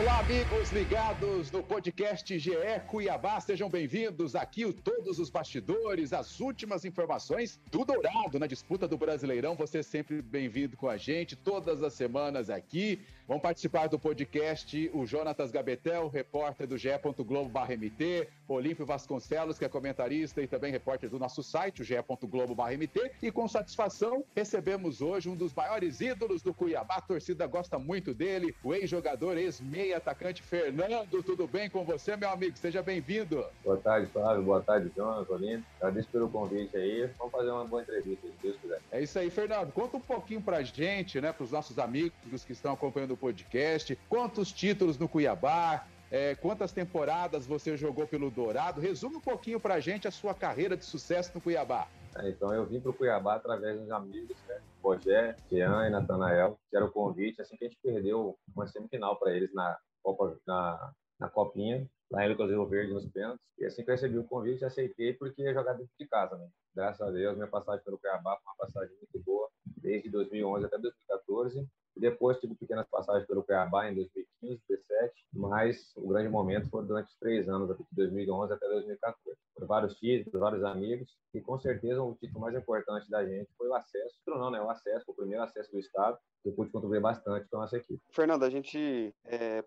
Olá, 0.00 0.20
amigos 0.20 0.72
ligados 0.72 1.50
no 1.50 1.62
podcast 1.62 2.38
GE 2.38 2.52
Cuiabá, 2.88 3.38
sejam 3.38 3.68
bem-vindos 3.68 4.34
aqui 4.34 4.72
todos 4.72 5.18
os 5.18 5.28
bastidores, 5.28 6.14
as 6.14 6.40
últimas 6.40 6.86
informações 6.86 7.60
do 7.70 7.84
Dourado 7.84 8.38
na 8.38 8.46
disputa 8.46 8.88
do 8.88 8.96
Brasileirão. 8.96 9.54
Você 9.56 9.80
é 9.80 9.82
sempre 9.82 10.22
bem-vindo 10.22 10.74
com 10.74 10.88
a 10.88 10.96
gente 10.96 11.36
todas 11.36 11.82
as 11.82 11.92
semanas 11.92 12.48
aqui. 12.48 12.98
Vão 13.30 13.38
participar 13.38 13.86
do 13.86 13.96
podcast 13.96 14.90
o 14.92 15.06
Jonatas 15.06 15.52
Gabetel, 15.52 16.08
repórter 16.08 16.66
do 16.66 16.76
GE. 16.76 16.88
Globo.mt, 17.24 18.28
Olímpio 18.48 18.84
Vasconcelos, 18.84 19.56
que 19.56 19.64
é 19.64 19.68
comentarista 19.68 20.42
e 20.42 20.48
também 20.48 20.72
repórter 20.72 21.08
do 21.08 21.16
nosso 21.16 21.40
site, 21.40 21.80
o 21.80 21.84
ge.globo.mt. 21.84 23.12
E 23.22 23.30
com 23.30 23.46
satisfação, 23.46 24.24
recebemos 24.34 25.00
hoje 25.00 25.28
um 25.28 25.36
dos 25.36 25.54
maiores 25.54 26.00
ídolos 26.00 26.42
do 26.42 26.52
Cuiabá. 26.52 26.96
A 26.96 27.00
torcida 27.00 27.46
gosta 27.46 27.78
muito 27.78 28.12
dele, 28.12 28.52
o 28.64 28.74
ex-jogador, 28.74 29.38
ex-meia 29.38 29.98
atacante 29.98 30.42
Fernando. 30.42 31.22
Tudo 31.22 31.46
bem 31.46 31.70
com 31.70 31.84
você, 31.84 32.16
meu 32.16 32.30
amigo? 32.30 32.58
Seja 32.58 32.82
bem-vindo. 32.82 33.46
Boa 33.62 33.76
tarde, 33.76 34.08
Flávio. 34.08 34.42
Boa 34.42 34.60
tarde, 34.60 34.90
Jonas, 34.96 35.30
Olímpio. 35.30 35.64
Agradeço 35.76 36.08
pelo 36.08 36.28
convite 36.28 36.76
aí. 36.76 37.08
Vamos 37.16 37.30
fazer 37.30 37.52
uma 37.52 37.64
boa 37.64 37.80
entrevista, 37.80 38.26
se 38.26 38.34
Deus 38.42 38.56
quiser. 38.60 38.80
É 38.90 39.00
isso 39.00 39.16
aí, 39.16 39.30
Fernando. 39.30 39.70
Conta 39.70 39.98
um 39.98 40.00
pouquinho 40.00 40.42
pra 40.42 40.62
gente, 40.62 41.20
né, 41.20 41.32
pros 41.32 41.52
nossos 41.52 41.78
amigos 41.78 42.44
que 42.44 42.50
estão 42.50 42.72
acompanhando 42.72 43.12
o 43.12 43.19
podcast. 43.20 43.96
Quantos 44.08 44.50
títulos 44.50 44.98
no 44.98 45.08
Cuiabá? 45.08 45.86
É, 46.10 46.34
quantas 46.34 46.72
temporadas 46.72 47.46
você 47.46 47.76
jogou 47.76 48.06
pelo 48.06 48.30
Dourado? 48.30 48.80
Resume 48.80 49.16
um 49.16 49.20
pouquinho 49.20 49.60
pra 49.60 49.78
gente 49.78 50.08
a 50.08 50.10
sua 50.10 50.34
carreira 50.34 50.76
de 50.76 50.84
sucesso 50.84 51.30
no 51.34 51.40
Cuiabá. 51.40 51.86
É, 52.16 52.28
então, 52.28 52.52
eu 52.52 52.66
vim 52.66 52.80
para 52.80 52.90
o 52.90 52.94
Cuiabá 52.94 53.36
através 53.36 53.78
dos 53.78 53.90
amigos, 53.90 54.36
né? 54.48 54.60
Rogé, 54.82 55.36
Jean 55.50 55.86
e 55.86 55.90
Natanael, 55.90 56.58
que 56.68 56.76
era 56.76 56.84
o 56.84 56.90
convite, 56.90 57.40
assim 57.40 57.56
que 57.56 57.64
a 57.64 57.68
gente 57.68 57.78
perdeu 57.80 58.36
uma 58.56 58.66
semifinal 58.66 59.16
para 59.16 59.32
eles 59.32 59.52
na, 59.52 59.78
Copa, 60.02 60.36
na, 60.46 60.92
na 61.18 61.28
Copinha, 61.28 61.86
lá 62.10 62.24
em 62.24 62.30
Lucas 62.30 62.50
Rio 62.50 62.66
Verde, 62.66 62.92
nos 62.92 63.06
pênaltis. 63.06 63.44
E 63.58 63.64
assim 63.66 63.84
que 63.84 63.90
eu 63.90 63.94
recebi 63.94 64.18
o 64.18 64.24
convite, 64.24 64.64
aceitei 64.64 65.12
porque 65.12 65.42
ia 65.42 65.54
jogar 65.54 65.74
dentro 65.74 65.92
de 65.98 66.06
casa, 66.08 66.36
né? 66.36 66.48
Graças 66.74 67.00
a 67.06 67.10
Deus, 67.10 67.36
minha 67.36 67.46
passagem 67.46 67.84
pelo 67.84 67.98
Cuiabá 67.98 68.36
foi 68.38 68.52
uma 68.52 68.56
passagem 68.56 68.96
muito 68.96 69.24
boa, 69.24 69.48
desde 69.76 70.08
2011 70.08 70.66
até 70.66 70.78
2014. 70.78 71.68
Depois 71.96 72.38
tive 72.38 72.54
pequenas 72.54 72.86
passagens 72.88 73.26
pelo 73.26 73.42
Cuiabá 73.42 73.90
em 73.90 73.94
2015, 73.94 74.62
2017, 74.68 75.26
mas 75.32 75.92
o 75.96 76.08
grande 76.08 76.28
momento 76.28 76.68
foi 76.70 76.84
durante 76.84 77.08
os 77.08 77.16
três 77.18 77.48
anos, 77.48 77.76
de 77.76 77.84
2011 77.92 78.52
até 78.52 78.68
2014. 78.68 79.38
Por 79.54 79.66
vários 79.66 79.94
títulos, 79.94 80.40
vários 80.40 80.64
amigos, 80.64 81.16
e 81.34 81.40
com 81.40 81.58
certeza 81.58 82.02
o 82.02 82.14
título 82.14 82.40
mais 82.40 82.56
importante 82.56 83.10
da 83.10 83.24
gente 83.24 83.50
foi 83.56 83.68
o 83.68 83.74
acesso, 83.74 84.16
não, 84.26 84.50
né? 84.50 84.60
O 84.60 84.70
acesso, 84.70 85.10
o 85.10 85.14
primeiro 85.14 85.42
acesso 85.42 85.70
do 85.70 85.78
Estado, 85.78 86.18
que 86.42 86.48
eu 86.48 86.54
pude 86.54 86.70
contribuir 86.70 87.00
bastante 87.00 87.48
com 87.48 87.58
a 87.58 87.60
nossa 87.60 87.76
equipe. 87.76 88.00
Fernando, 88.12 88.44
a 88.44 88.50
gente 88.50 89.14
é, 89.24 89.58
a 89.58 89.62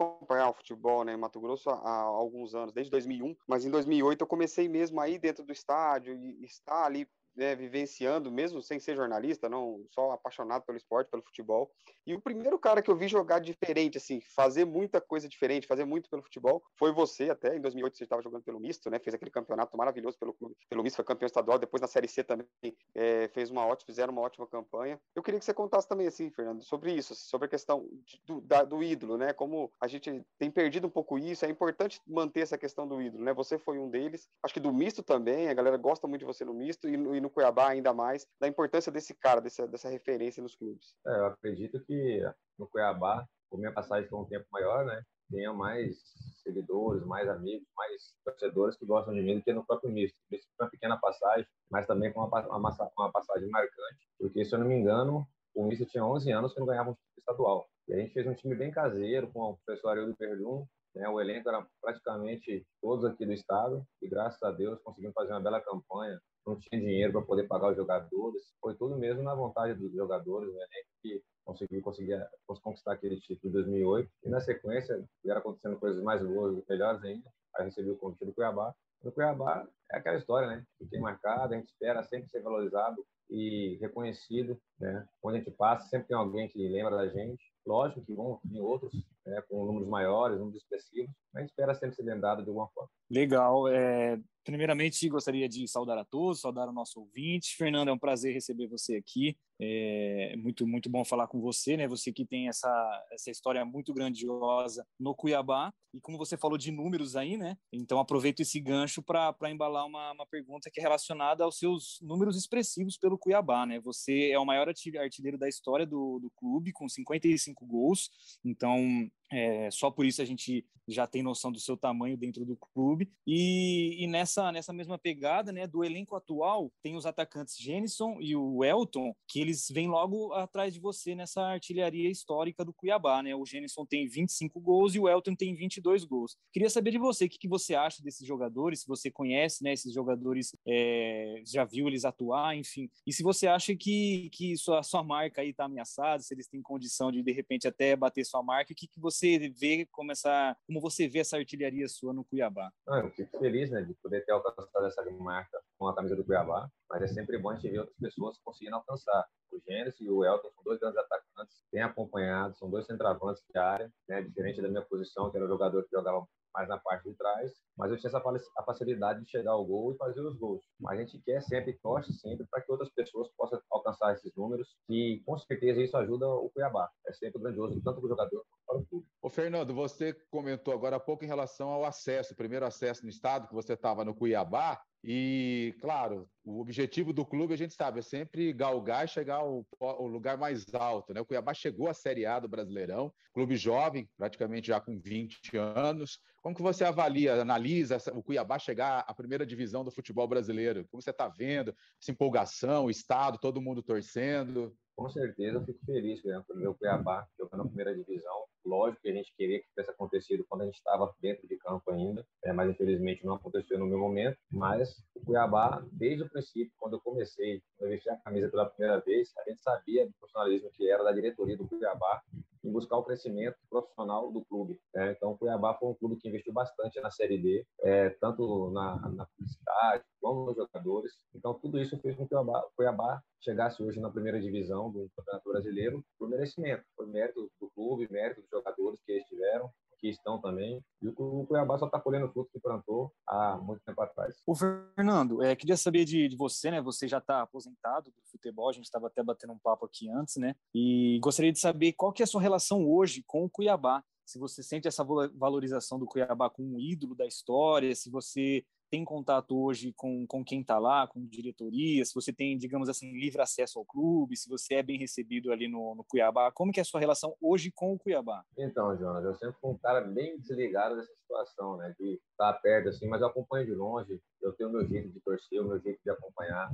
acompanhar 0.00 0.48
o 0.48 0.54
futebol 0.54 1.04
né, 1.04 1.12
em 1.12 1.16
Mato 1.16 1.40
Grosso 1.40 1.68
há, 1.68 1.74
há, 1.74 2.02
alguns 2.02 2.54
anos, 2.54 2.72
desde 2.72 2.90
2001, 2.90 3.36
mas 3.46 3.64
em 3.64 3.70
2008 3.70 4.22
eu 4.22 4.26
comecei 4.26 4.68
mesmo 4.68 5.00
aí 5.00 5.18
dentro 5.18 5.44
do 5.44 5.52
estádio 5.52 6.14
e 6.14 6.44
estar 6.44 6.86
ali 6.86 7.06
né, 7.40 7.56
vivenciando, 7.56 8.30
mesmo 8.30 8.62
sem 8.62 8.78
ser 8.78 8.94
jornalista, 8.94 9.48
não 9.48 9.82
só 9.90 10.10
apaixonado 10.10 10.62
pelo 10.62 10.76
esporte, 10.76 11.10
pelo 11.10 11.22
futebol. 11.22 11.72
E 12.06 12.14
o 12.14 12.20
primeiro 12.20 12.58
cara 12.58 12.82
que 12.82 12.90
eu 12.90 12.96
vi 12.96 13.08
jogar 13.08 13.38
diferente, 13.38 13.96
assim, 13.96 14.20
fazer 14.20 14.66
muita 14.66 15.00
coisa 15.00 15.26
diferente, 15.26 15.66
fazer 15.66 15.86
muito 15.86 16.10
pelo 16.10 16.22
futebol, 16.22 16.62
foi 16.78 16.92
você 16.92 17.30
até. 17.30 17.56
Em 17.56 17.60
2008 17.60 17.96
você 17.96 18.04
estava 18.04 18.20
jogando 18.20 18.42
pelo 18.42 18.60
misto, 18.60 18.90
né? 18.90 18.98
Fez 18.98 19.14
aquele 19.14 19.30
campeonato 19.30 19.74
maravilhoso 19.74 20.18
pelo 20.18 20.34
clube, 20.34 20.54
pelo 20.68 20.82
misto, 20.82 20.96
foi 20.96 21.04
campeão 21.04 21.26
estadual. 21.26 21.58
Depois 21.58 21.80
na 21.80 21.86
Série 21.86 22.08
C 22.08 22.22
também 22.22 22.46
é, 22.94 23.28
fez 23.28 23.50
uma 23.50 23.64
ótima, 23.64 23.86
fizeram 23.86 24.12
uma 24.12 24.20
ótima 24.20 24.46
campanha. 24.46 25.00
Eu 25.14 25.22
queria 25.22 25.40
que 25.40 25.46
você 25.46 25.54
contasse 25.54 25.88
também, 25.88 26.06
assim, 26.06 26.30
Fernando, 26.30 26.62
sobre 26.62 26.92
isso, 26.92 27.14
sobre 27.14 27.46
a 27.46 27.48
questão 27.48 27.88
de, 28.04 28.20
do, 28.26 28.42
da, 28.42 28.64
do 28.64 28.82
ídolo, 28.82 29.16
né? 29.16 29.32
Como 29.32 29.72
a 29.80 29.86
gente 29.86 30.22
tem 30.36 30.50
perdido 30.50 30.86
um 30.88 30.90
pouco 30.90 31.18
isso. 31.18 31.46
É 31.46 31.48
importante 31.48 32.02
manter 32.06 32.40
essa 32.40 32.58
questão 32.58 32.86
do 32.86 33.00
ídolo, 33.00 33.24
né? 33.24 33.32
Você 33.32 33.58
foi 33.58 33.78
um 33.78 33.88
deles. 33.88 34.28
Acho 34.42 34.52
que 34.52 34.60
do 34.60 34.74
misto 34.74 35.02
também. 35.02 35.48
A 35.48 35.54
galera 35.54 35.78
gosta 35.78 36.06
muito 36.06 36.20
de 36.20 36.26
você 36.26 36.44
no 36.44 36.52
misto 36.52 36.86
e 36.86 36.98
no, 36.98 37.16
e 37.16 37.20
no 37.20 37.29
Cuiabá 37.30 37.68
ainda 37.68 37.92
mais, 37.92 38.26
da 38.40 38.48
importância 38.48 38.90
desse 38.90 39.14
cara, 39.14 39.40
dessa, 39.40 39.66
dessa 39.66 39.88
referência 39.88 40.42
nos 40.42 40.56
clubes. 40.56 40.94
É, 41.06 41.10
eu 41.10 41.26
acredito 41.26 41.80
que 41.84 42.22
no 42.58 42.68
Cuiabá, 42.68 43.26
por 43.50 43.58
minha 43.58 43.72
passagem 43.72 44.08
foi 44.08 44.18
um 44.18 44.24
tempo 44.24 44.46
maior, 44.52 44.84
né? 44.84 45.02
Tenha 45.30 45.52
mais 45.52 45.96
seguidores, 46.42 47.04
mais 47.04 47.28
amigos, 47.28 47.66
mais 47.76 48.14
torcedores 48.24 48.76
que 48.76 48.84
gostam 48.84 49.14
de 49.14 49.22
mim 49.22 49.36
do 49.36 49.42
que 49.42 49.52
no 49.52 49.64
próprio 49.64 49.90
misto. 49.90 50.18
Isso 50.30 50.48
foi 50.56 50.66
uma 50.66 50.70
pequena 50.70 50.98
passagem, 50.98 51.46
mas 51.70 51.86
também 51.86 52.12
com 52.12 52.20
uma, 52.20 52.46
uma, 52.48 52.90
uma 52.98 53.12
passagem 53.12 53.48
marcante, 53.48 54.08
porque 54.18 54.44
se 54.44 54.54
eu 54.54 54.58
não 54.58 54.66
me 54.66 54.74
engano, 54.74 55.26
o 55.54 55.64
misto 55.64 55.86
tinha 55.86 56.04
11 56.04 56.32
anos 56.32 56.52
que 56.52 56.60
não 56.60 56.66
ganhava 56.66 56.90
um 56.90 56.94
título 56.94 57.18
estadual. 57.18 57.68
E 57.88 57.94
a 57.94 57.96
gente 57.96 58.12
fez 58.12 58.26
um 58.26 58.34
time 58.34 58.54
bem 58.54 58.70
caseiro 58.70 59.30
com 59.32 59.40
o 59.40 59.56
professor 59.64 59.90
Arildo 59.90 60.16
Perdum, 60.16 60.66
né? 60.94 61.08
O 61.08 61.20
elenco 61.20 61.48
era 61.48 61.66
praticamente 61.80 62.66
todos 62.80 63.04
aqui 63.04 63.24
do 63.24 63.32
estado 63.32 63.84
e 64.02 64.08
graças 64.08 64.42
a 64.42 64.50
Deus 64.50 64.80
conseguimos 64.82 65.14
fazer 65.14 65.32
uma 65.32 65.40
bela 65.40 65.60
campanha. 65.60 66.20
Não 66.46 66.56
tinha 66.58 66.80
dinheiro 66.80 67.12
para 67.12 67.22
poder 67.22 67.46
pagar 67.46 67.70
os 67.70 67.76
jogadores, 67.76 68.42
foi 68.60 68.74
tudo 68.74 68.96
mesmo 68.96 69.22
na 69.22 69.34
vontade 69.34 69.74
dos 69.74 69.92
jogadores, 69.92 70.48
o 70.48 70.56
elenco 70.56 70.90
que 71.02 71.22
conseguiu 71.44 71.82
conseguir 71.82 72.26
conquistar 72.62 72.92
aquele 72.92 73.20
título 73.20 73.48
em 73.48 73.52
2008. 73.52 74.10
E 74.24 74.28
na 74.28 74.40
sequência 74.40 75.04
vieram 75.22 75.40
acontecendo 75.40 75.78
coisas 75.78 76.02
mais 76.02 76.22
boas, 76.22 76.62
melhores 76.68 77.02
ainda. 77.02 77.28
Aí 77.56 77.64
recebi 77.64 77.90
o 77.90 77.96
convite 77.96 78.24
do 78.24 78.32
Cuiabá. 78.32 78.74
No 79.02 79.12
Cuiabá 79.12 79.66
é 79.90 79.96
aquela 79.96 80.18
história, 80.18 80.48
né? 80.48 80.64
Fiquei 80.78 81.00
marcado, 81.00 81.54
a 81.54 81.56
gente 81.56 81.68
espera 81.68 82.02
sempre 82.04 82.28
ser 82.28 82.42
valorizado 82.42 83.04
e 83.28 83.78
reconhecido, 83.80 84.60
né? 84.78 85.06
Quando 85.20 85.36
a 85.36 85.38
gente 85.38 85.50
passa, 85.52 85.88
sempre 85.88 86.08
tem 86.08 86.16
alguém 86.16 86.48
que 86.48 86.68
lembra 86.68 86.96
da 86.96 87.08
gente. 87.08 87.50
Lógico 87.66 88.04
que 88.04 88.14
vão 88.14 88.40
vir 88.44 88.60
outros 88.60 88.92
né, 89.26 89.42
com 89.48 89.64
números 89.64 89.88
maiores, 89.88 90.38
números 90.38 90.62
expressivos, 90.62 91.10
mas 91.32 91.46
espera 91.46 91.74
sempre 91.74 91.94
ser 91.94 92.02
lembrado 92.02 92.42
de 92.42 92.48
alguma 92.48 92.68
forma. 92.68 92.90
Legal. 93.10 93.68
É, 93.68 94.18
primeiramente, 94.50 95.08
gostaria 95.08 95.48
de 95.48 95.68
saudar 95.68 95.96
a 95.96 96.04
todos, 96.04 96.40
saudar 96.40 96.68
o 96.68 96.72
nosso 96.72 96.98
ouvinte. 96.98 97.54
Fernando, 97.56 97.88
é 97.88 97.92
um 97.92 97.98
prazer 97.98 98.34
receber 98.34 98.66
você 98.66 98.96
aqui. 98.96 99.36
É 99.60 100.34
muito, 100.36 100.66
muito 100.66 100.90
bom 100.90 101.04
falar 101.04 101.28
com 101.28 101.40
você, 101.40 101.76
né? 101.76 101.86
Você 101.86 102.12
que 102.12 102.26
tem 102.26 102.48
essa, 102.48 103.06
essa 103.12 103.30
história 103.30 103.64
muito 103.64 103.94
grandiosa 103.94 104.84
no 104.98 105.14
Cuiabá. 105.14 105.72
E 105.94 106.00
como 106.00 106.18
você 106.18 106.36
falou 106.36 106.58
de 106.58 106.72
números 106.72 107.14
aí, 107.14 107.36
né? 107.36 107.56
Então 107.72 108.00
aproveito 108.00 108.40
esse 108.40 108.58
gancho 108.58 109.02
para 109.02 109.50
embalar 109.50 109.86
uma, 109.86 110.12
uma 110.12 110.26
pergunta 110.26 110.68
que 110.72 110.80
é 110.80 110.82
relacionada 110.82 111.44
aos 111.44 111.58
seus 111.58 111.98
números 112.02 112.36
expressivos 112.36 112.98
pelo 112.98 113.18
Cuiabá, 113.18 113.64
né? 113.64 113.78
Você 113.80 114.30
é 114.32 114.38
o 114.38 114.44
maior 114.44 114.68
artilheiro 114.68 115.38
da 115.38 115.48
história 115.48 115.86
do, 115.86 116.18
do 116.18 116.30
clube, 116.30 116.72
com 116.72 116.88
55 116.88 117.64
gols. 117.66 118.10
Então, 118.44 119.08
é, 119.32 119.70
só 119.70 119.90
por 119.90 120.04
isso 120.04 120.20
a 120.20 120.24
gente 120.24 120.64
já 120.88 121.06
tem 121.06 121.22
noção 121.22 121.52
do 121.52 121.60
seu 121.60 121.76
tamanho 121.76 122.16
dentro 122.16 122.44
do 122.44 122.56
clube. 122.56 123.10
E, 123.26 124.02
e, 124.02 124.06
nessa, 124.06 124.50
nessa 124.50 124.72
mesma 124.72 124.98
pegada, 124.98 125.52
né, 125.52 125.66
do 125.66 125.84
elenco 125.84 126.16
atual, 126.16 126.72
tem 126.82 126.96
os 126.96 127.06
atacantes 127.06 127.56
Jenison 127.56 128.18
e 128.20 128.34
o 128.34 128.64
Elton, 128.64 129.14
que 129.28 129.40
eles 129.40 129.68
vêm 129.70 129.88
logo 129.88 130.32
atrás 130.32 130.74
de 130.74 130.80
você 130.80 131.14
nessa 131.14 131.42
artilharia 131.42 132.10
histórica 132.10 132.64
do 132.64 132.72
Cuiabá. 132.72 133.22
Né? 133.22 133.34
O 133.34 133.46
Jenison 133.46 133.86
tem 133.86 134.08
25 134.08 134.60
gols 134.60 134.94
e 134.94 134.98
o 134.98 135.08
Elton 135.08 135.34
tem 135.34 135.54
22 135.54 136.04
gols. 136.04 136.36
Queria 136.52 136.70
saber 136.70 136.90
de 136.90 136.98
você 136.98 137.26
o 137.26 137.28
que, 137.28 137.38
que 137.38 137.48
você 137.48 137.74
acha 137.74 138.02
desses 138.02 138.26
jogadores, 138.26 138.80
se 138.80 138.88
você 138.88 139.10
conhece 139.10 139.62
né, 139.62 139.72
esses 139.72 139.92
jogadores, 139.92 140.56
é, 140.66 141.42
já 141.46 141.64
viu 141.64 141.86
eles 141.86 142.04
atuar, 142.04 142.56
enfim. 142.56 142.90
E 143.06 143.12
se 143.12 143.22
você 143.22 143.46
acha 143.46 143.76
que, 143.76 144.28
que 144.32 144.56
sua, 144.56 144.82
sua 144.82 145.02
marca 145.02 145.40
aí 145.40 145.50
está 145.50 145.64
ameaçada, 145.64 146.22
se 146.22 146.34
eles 146.34 146.48
têm 146.48 146.60
condição 146.60 147.12
de, 147.12 147.22
de 147.22 147.32
repente, 147.32 147.68
até 147.68 147.94
bater 147.94 148.24
sua 148.24 148.42
marca, 148.42 148.72
o 148.72 148.76
que, 148.76 148.88
que 148.88 149.00
você 149.00 149.19
você 149.20 149.50
vê 149.50 149.86
como 149.92 150.10
essa, 150.12 150.56
como 150.66 150.80
você 150.80 151.06
vê 151.06 151.18
essa 151.18 151.36
artilharia 151.36 151.86
sua 151.88 152.14
no 152.14 152.24
Cuiabá? 152.24 152.72
Ah, 152.88 153.00
eu 153.00 153.10
fico 153.10 153.38
feliz, 153.38 153.70
né, 153.70 153.82
de 153.82 153.94
poder 153.94 154.24
ter 154.24 154.32
alcançado 154.32 154.86
essa 154.86 155.04
marca 155.12 155.60
com 155.78 155.86
a 155.86 155.94
camisa 155.94 156.16
do 156.16 156.24
Cuiabá, 156.24 156.68
mas 156.88 157.02
é 157.02 157.06
sempre 157.08 157.38
bom 157.38 157.50
a 157.50 157.54
gente 157.54 157.70
ver 157.70 157.80
outras 157.80 157.98
pessoas 157.98 158.38
conseguindo 158.42 158.76
alcançar. 158.76 159.26
O 159.52 159.60
Gênesis 159.60 160.00
e 160.00 160.08
o 160.08 160.24
Elton 160.24 160.50
são 160.50 160.64
dois 160.64 160.78
grandes 160.78 160.98
atacantes, 160.98 161.62
bem 161.72 161.82
acompanhados, 161.82 162.58
são 162.58 162.70
dois 162.70 162.86
centroavantes 162.86 163.42
de 163.52 163.58
área, 163.58 163.92
né, 164.08 164.22
diferente 164.22 164.62
da 164.62 164.68
minha 164.68 164.82
posição, 164.82 165.30
que 165.30 165.36
era 165.36 165.44
o 165.44 165.48
jogador 165.48 165.82
que 165.84 165.90
jogava 165.90 166.26
mais 166.54 166.68
na 166.68 166.78
parte 166.78 167.08
de 167.08 167.16
trás, 167.16 167.52
mas 167.80 167.90
eu 167.90 167.96
tinha 167.96 168.08
essa 168.08 168.22
facilidade 168.64 169.24
de 169.24 169.30
chegar 169.30 169.52
ao 169.52 169.64
gol 169.64 169.92
e 169.92 169.96
fazer 169.96 170.20
os 170.20 170.36
gols. 170.38 170.62
Mas 170.78 170.98
a 170.98 171.02
gente 171.02 171.18
quer 171.22 171.40
sempre, 171.40 171.78
torce 171.82 172.12
sempre 172.12 172.46
para 172.50 172.60
que 172.60 172.70
outras 172.70 172.90
pessoas 172.90 173.28
possam 173.36 173.58
alcançar 173.70 174.12
esses 174.12 174.30
números 174.36 174.76
e 174.88 175.22
com 175.24 175.38
certeza 175.38 175.82
isso 175.82 175.96
ajuda 175.96 176.28
o 176.28 176.50
Cuiabá. 176.50 176.90
É 177.06 177.12
sempre 177.12 177.40
grandioso, 177.40 177.80
tanto 177.82 178.00
para 178.00 178.06
o 178.06 178.08
jogador 178.10 178.44
quanto 178.66 178.66
para 178.66 178.76
o 178.76 178.86
clube. 178.86 179.06
Ô 179.22 179.30
Fernando, 179.30 179.74
você 179.74 180.14
comentou 180.30 180.74
agora 180.74 180.96
há 180.96 181.00
pouco 181.00 181.24
em 181.24 181.28
relação 181.28 181.70
ao 181.70 181.84
acesso, 181.84 182.34
o 182.34 182.36
primeiro 182.36 182.66
acesso 182.66 183.02
no 183.02 183.08
estado, 183.08 183.48
que 183.48 183.54
você 183.54 183.72
estava 183.72 184.04
no 184.04 184.14
Cuiabá, 184.14 184.78
e, 185.02 185.74
claro, 185.80 186.28
o 186.44 186.60
objetivo 186.60 187.12
do 187.12 187.24
clube, 187.24 187.54
a 187.54 187.56
gente 187.56 187.74
sabe, 187.74 188.00
é 188.00 188.02
sempre 188.02 188.52
galgar 188.52 189.06
e 189.06 189.08
chegar 189.08 189.36
ao, 189.36 189.66
ao, 189.80 190.06
lugar 190.06 190.36
mais 190.36 190.66
alto. 190.74 191.14
Né? 191.14 191.20
O 191.20 191.24
Cuiabá 191.24 191.54
chegou 191.54 191.88
à 191.88 191.94
Série 191.94 192.26
A 192.26 192.38
do 192.38 192.48
Brasileirão, 192.48 193.10
clube 193.32 193.56
jovem, 193.56 194.08
praticamente 194.18 194.68
já 194.68 194.78
com 194.78 194.98
20 194.98 195.56
anos. 195.56 196.18
Como 196.42 196.54
que 196.54 196.62
você 196.62 196.84
avalia, 196.84 197.40
analisa 197.40 197.69
o 198.14 198.22
Cuiabá 198.22 198.58
chegar 198.58 199.04
à 199.06 199.14
primeira 199.14 199.46
divisão 199.46 199.84
do 199.84 199.90
futebol 199.90 200.26
brasileiro? 200.26 200.86
Como 200.90 201.02
você 201.02 201.10
está 201.10 201.28
vendo 201.28 201.74
essa 202.00 202.10
empolgação, 202.10 202.86
o 202.86 202.90
Estado, 202.90 203.38
todo 203.38 203.60
mundo 203.60 203.82
torcendo? 203.82 204.76
Com 204.96 205.08
certeza, 205.08 205.56
eu 205.56 205.64
fico 205.64 205.84
feliz 205.86 206.22
né, 206.24 206.42
pelo 206.46 206.60
meu 206.60 206.74
Cuiabá 206.74 207.26
jogando 207.38 207.62
na 207.62 207.68
primeira 207.68 207.94
divisão. 207.94 208.44
Lógico 208.64 209.02
que 209.02 209.08
a 209.08 209.14
gente 209.14 209.32
queria 209.36 209.60
que 209.60 209.68
tivesse 209.68 209.90
acontecido 209.90 210.44
quando 210.48 210.62
a 210.62 210.64
gente 210.66 210.76
estava 210.76 211.12
dentro 211.20 211.46
de 211.48 211.56
campo 211.56 211.90
ainda, 211.90 212.26
é, 212.44 212.52
mas 212.52 212.70
infelizmente 212.70 213.24
não 213.24 213.34
aconteceu 213.34 213.78
no 213.78 213.86
meu 213.86 213.98
momento. 213.98 214.38
Mas 214.50 215.02
o 215.14 215.20
Cuiabá, 215.24 215.84
desde 215.92 216.22
o 216.22 216.28
princípio, 216.28 216.72
quando 216.78 216.94
eu 216.94 217.00
comecei, 217.00 217.62
quando 217.76 217.88
eu 217.88 217.94
vesti 217.94 218.10
a 218.10 218.16
camisa 218.16 218.48
pela 218.48 218.66
primeira 218.66 219.00
vez, 219.00 219.32
a 219.38 219.48
gente 219.48 219.60
sabia 219.60 220.06
do 220.06 220.12
profissionalismo 220.18 220.70
que 220.72 220.90
era 220.90 221.02
da 221.02 221.12
diretoria 221.12 221.56
do 221.56 221.66
Cuiabá 221.66 222.22
em 222.62 222.70
buscar 222.70 222.98
o 222.98 223.04
crescimento 223.04 223.56
profissional 223.68 224.30
do 224.30 224.44
clube. 224.44 224.78
Né? 224.94 225.12
Então, 225.12 225.32
o 225.32 225.38
Cuiabá 225.38 225.74
foi 225.74 225.88
um 225.88 225.94
clube 225.94 226.16
que 226.16 226.28
investiu 226.28 226.52
bastante 226.52 227.00
na 227.00 227.10
Série 227.10 227.38
D, 227.38 227.66
é, 227.80 228.10
tanto 228.20 228.70
na, 228.70 228.96
na 229.10 229.26
publicidade 229.26 230.04
como 230.20 230.46
nos 230.46 230.56
jogadores. 230.56 231.12
Então, 231.34 231.54
tudo 231.54 231.78
isso 231.78 231.98
fez 231.98 232.16
com 232.16 232.26
que 232.26 232.34
o 232.34 232.38
Cuiabá, 232.38 232.68
Cuiabá 232.76 233.22
chegasse 233.40 233.82
hoje 233.82 233.98
na 234.00 234.10
primeira 234.10 234.40
divisão 234.40 234.90
do 234.90 235.10
Campeonato 235.16 235.50
Brasileiro 235.50 236.04
por 236.18 236.28
merecimento. 236.28 236.84
Foi 236.94 237.06
mérito 237.06 237.50
do 237.58 237.70
clube, 237.70 238.08
mérito 238.10 238.42
dos 238.42 238.49
jogadores 238.50 239.00
que 239.04 239.12
estiveram, 239.12 239.70
que 240.00 240.08
estão 240.08 240.40
também. 240.40 240.82
E 241.02 241.08
o 241.08 241.46
Cuiabá 241.46 241.78
só 241.78 241.86
está 241.86 242.00
colhendo 242.00 242.30
fruto 242.32 242.50
que 242.52 242.58
plantou 242.58 243.12
há 243.26 243.56
muito 243.58 243.82
tempo 243.84 244.00
atrás. 244.00 244.36
O 244.46 244.54
Fernando, 244.54 245.42
é, 245.42 245.54
queria 245.54 245.76
saber 245.76 246.04
de, 246.04 246.26
de, 246.28 246.36
você, 246.36 246.70
né? 246.70 246.80
Você 246.80 247.06
já 247.06 247.18
está 247.18 247.42
aposentado 247.42 248.10
do 248.10 248.22
futebol, 248.30 248.68
a 248.68 248.72
gente 248.72 248.84
estava 248.84 249.06
até 249.06 249.22
batendo 249.22 249.52
um 249.52 249.58
papo 249.58 249.84
aqui 249.84 250.10
antes, 250.10 250.36
né? 250.36 250.56
E 250.74 251.18
gostaria 251.22 251.52
de 251.52 251.60
saber 251.60 251.92
qual 251.92 252.12
que 252.12 252.22
é 252.22 252.24
a 252.24 252.26
sua 252.26 252.40
relação 252.40 252.88
hoje 252.88 253.22
com 253.26 253.44
o 253.44 253.50
Cuiabá. 253.50 254.02
Se 254.24 254.38
você 254.38 254.62
sente 254.62 254.88
essa 254.88 255.04
valorização 255.34 255.98
do 255.98 256.06
Cuiabá 256.06 256.48
como 256.48 256.76
um 256.76 256.80
ídolo 256.80 257.14
da 257.14 257.26
história, 257.26 257.94
se 257.94 258.08
você 258.10 258.64
tem 258.90 259.04
contato 259.04 259.56
hoje 259.56 259.92
com, 259.96 260.26
com 260.26 260.44
quem 260.44 260.60
está 260.60 260.78
lá, 260.78 261.06
com 261.06 261.24
diretoria, 261.24 262.04
se 262.04 262.14
você 262.14 262.32
tem, 262.32 262.58
digamos 262.58 262.88
assim, 262.88 263.12
livre 263.12 263.40
acesso 263.40 263.78
ao 263.78 263.84
clube, 263.84 264.36
se 264.36 264.48
você 264.48 264.74
é 264.74 264.82
bem 264.82 264.98
recebido 264.98 265.52
ali 265.52 265.68
no, 265.68 265.94
no 265.94 266.04
Cuiabá, 266.04 266.50
como 266.50 266.72
que 266.72 266.80
é 266.80 266.82
a 266.82 266.84
sua 266.84 267.00
relação 267.00 267.34
hoje 267.40 267.70
com 267.70 267.94
o 267.94 267.98
Cuiabá? 267.98 268.44
Então, 268.58 268.96
Jonas, 268.98 269.24
eu 269.24 269.34
sempre 269.34 269.56
fui 269.60 269.70
um 269.70 269.78
cara 269.78 270.00
bem 270.00 270.36
desligado 270.38 270.96
dessa 270.96 271.14
situação, 271.14 271.76
né, 271.76 271.94
de 271.98 272.20
estar 272.32 272.52
perto, 272.54 272.88
assim, 272.88 273.06
mas 273.06 273.20
eu 273.20 273.28
acompanho 273.28 273.66
de 273.66 273.74
longe, 273.74 274.20
eu 274.42 274.52
tenho 274.52 274.68
o 274.68 274.72
meu 274.72 274.86
jeito 274.86 275.08
de 275.08 275.20
torcer, 275.20 275.62
o 275.62 275.68
meu 275.68 275.80
jeito 275.80 276.00
de 276.02 276.10
acompanhar, 276.10 276.70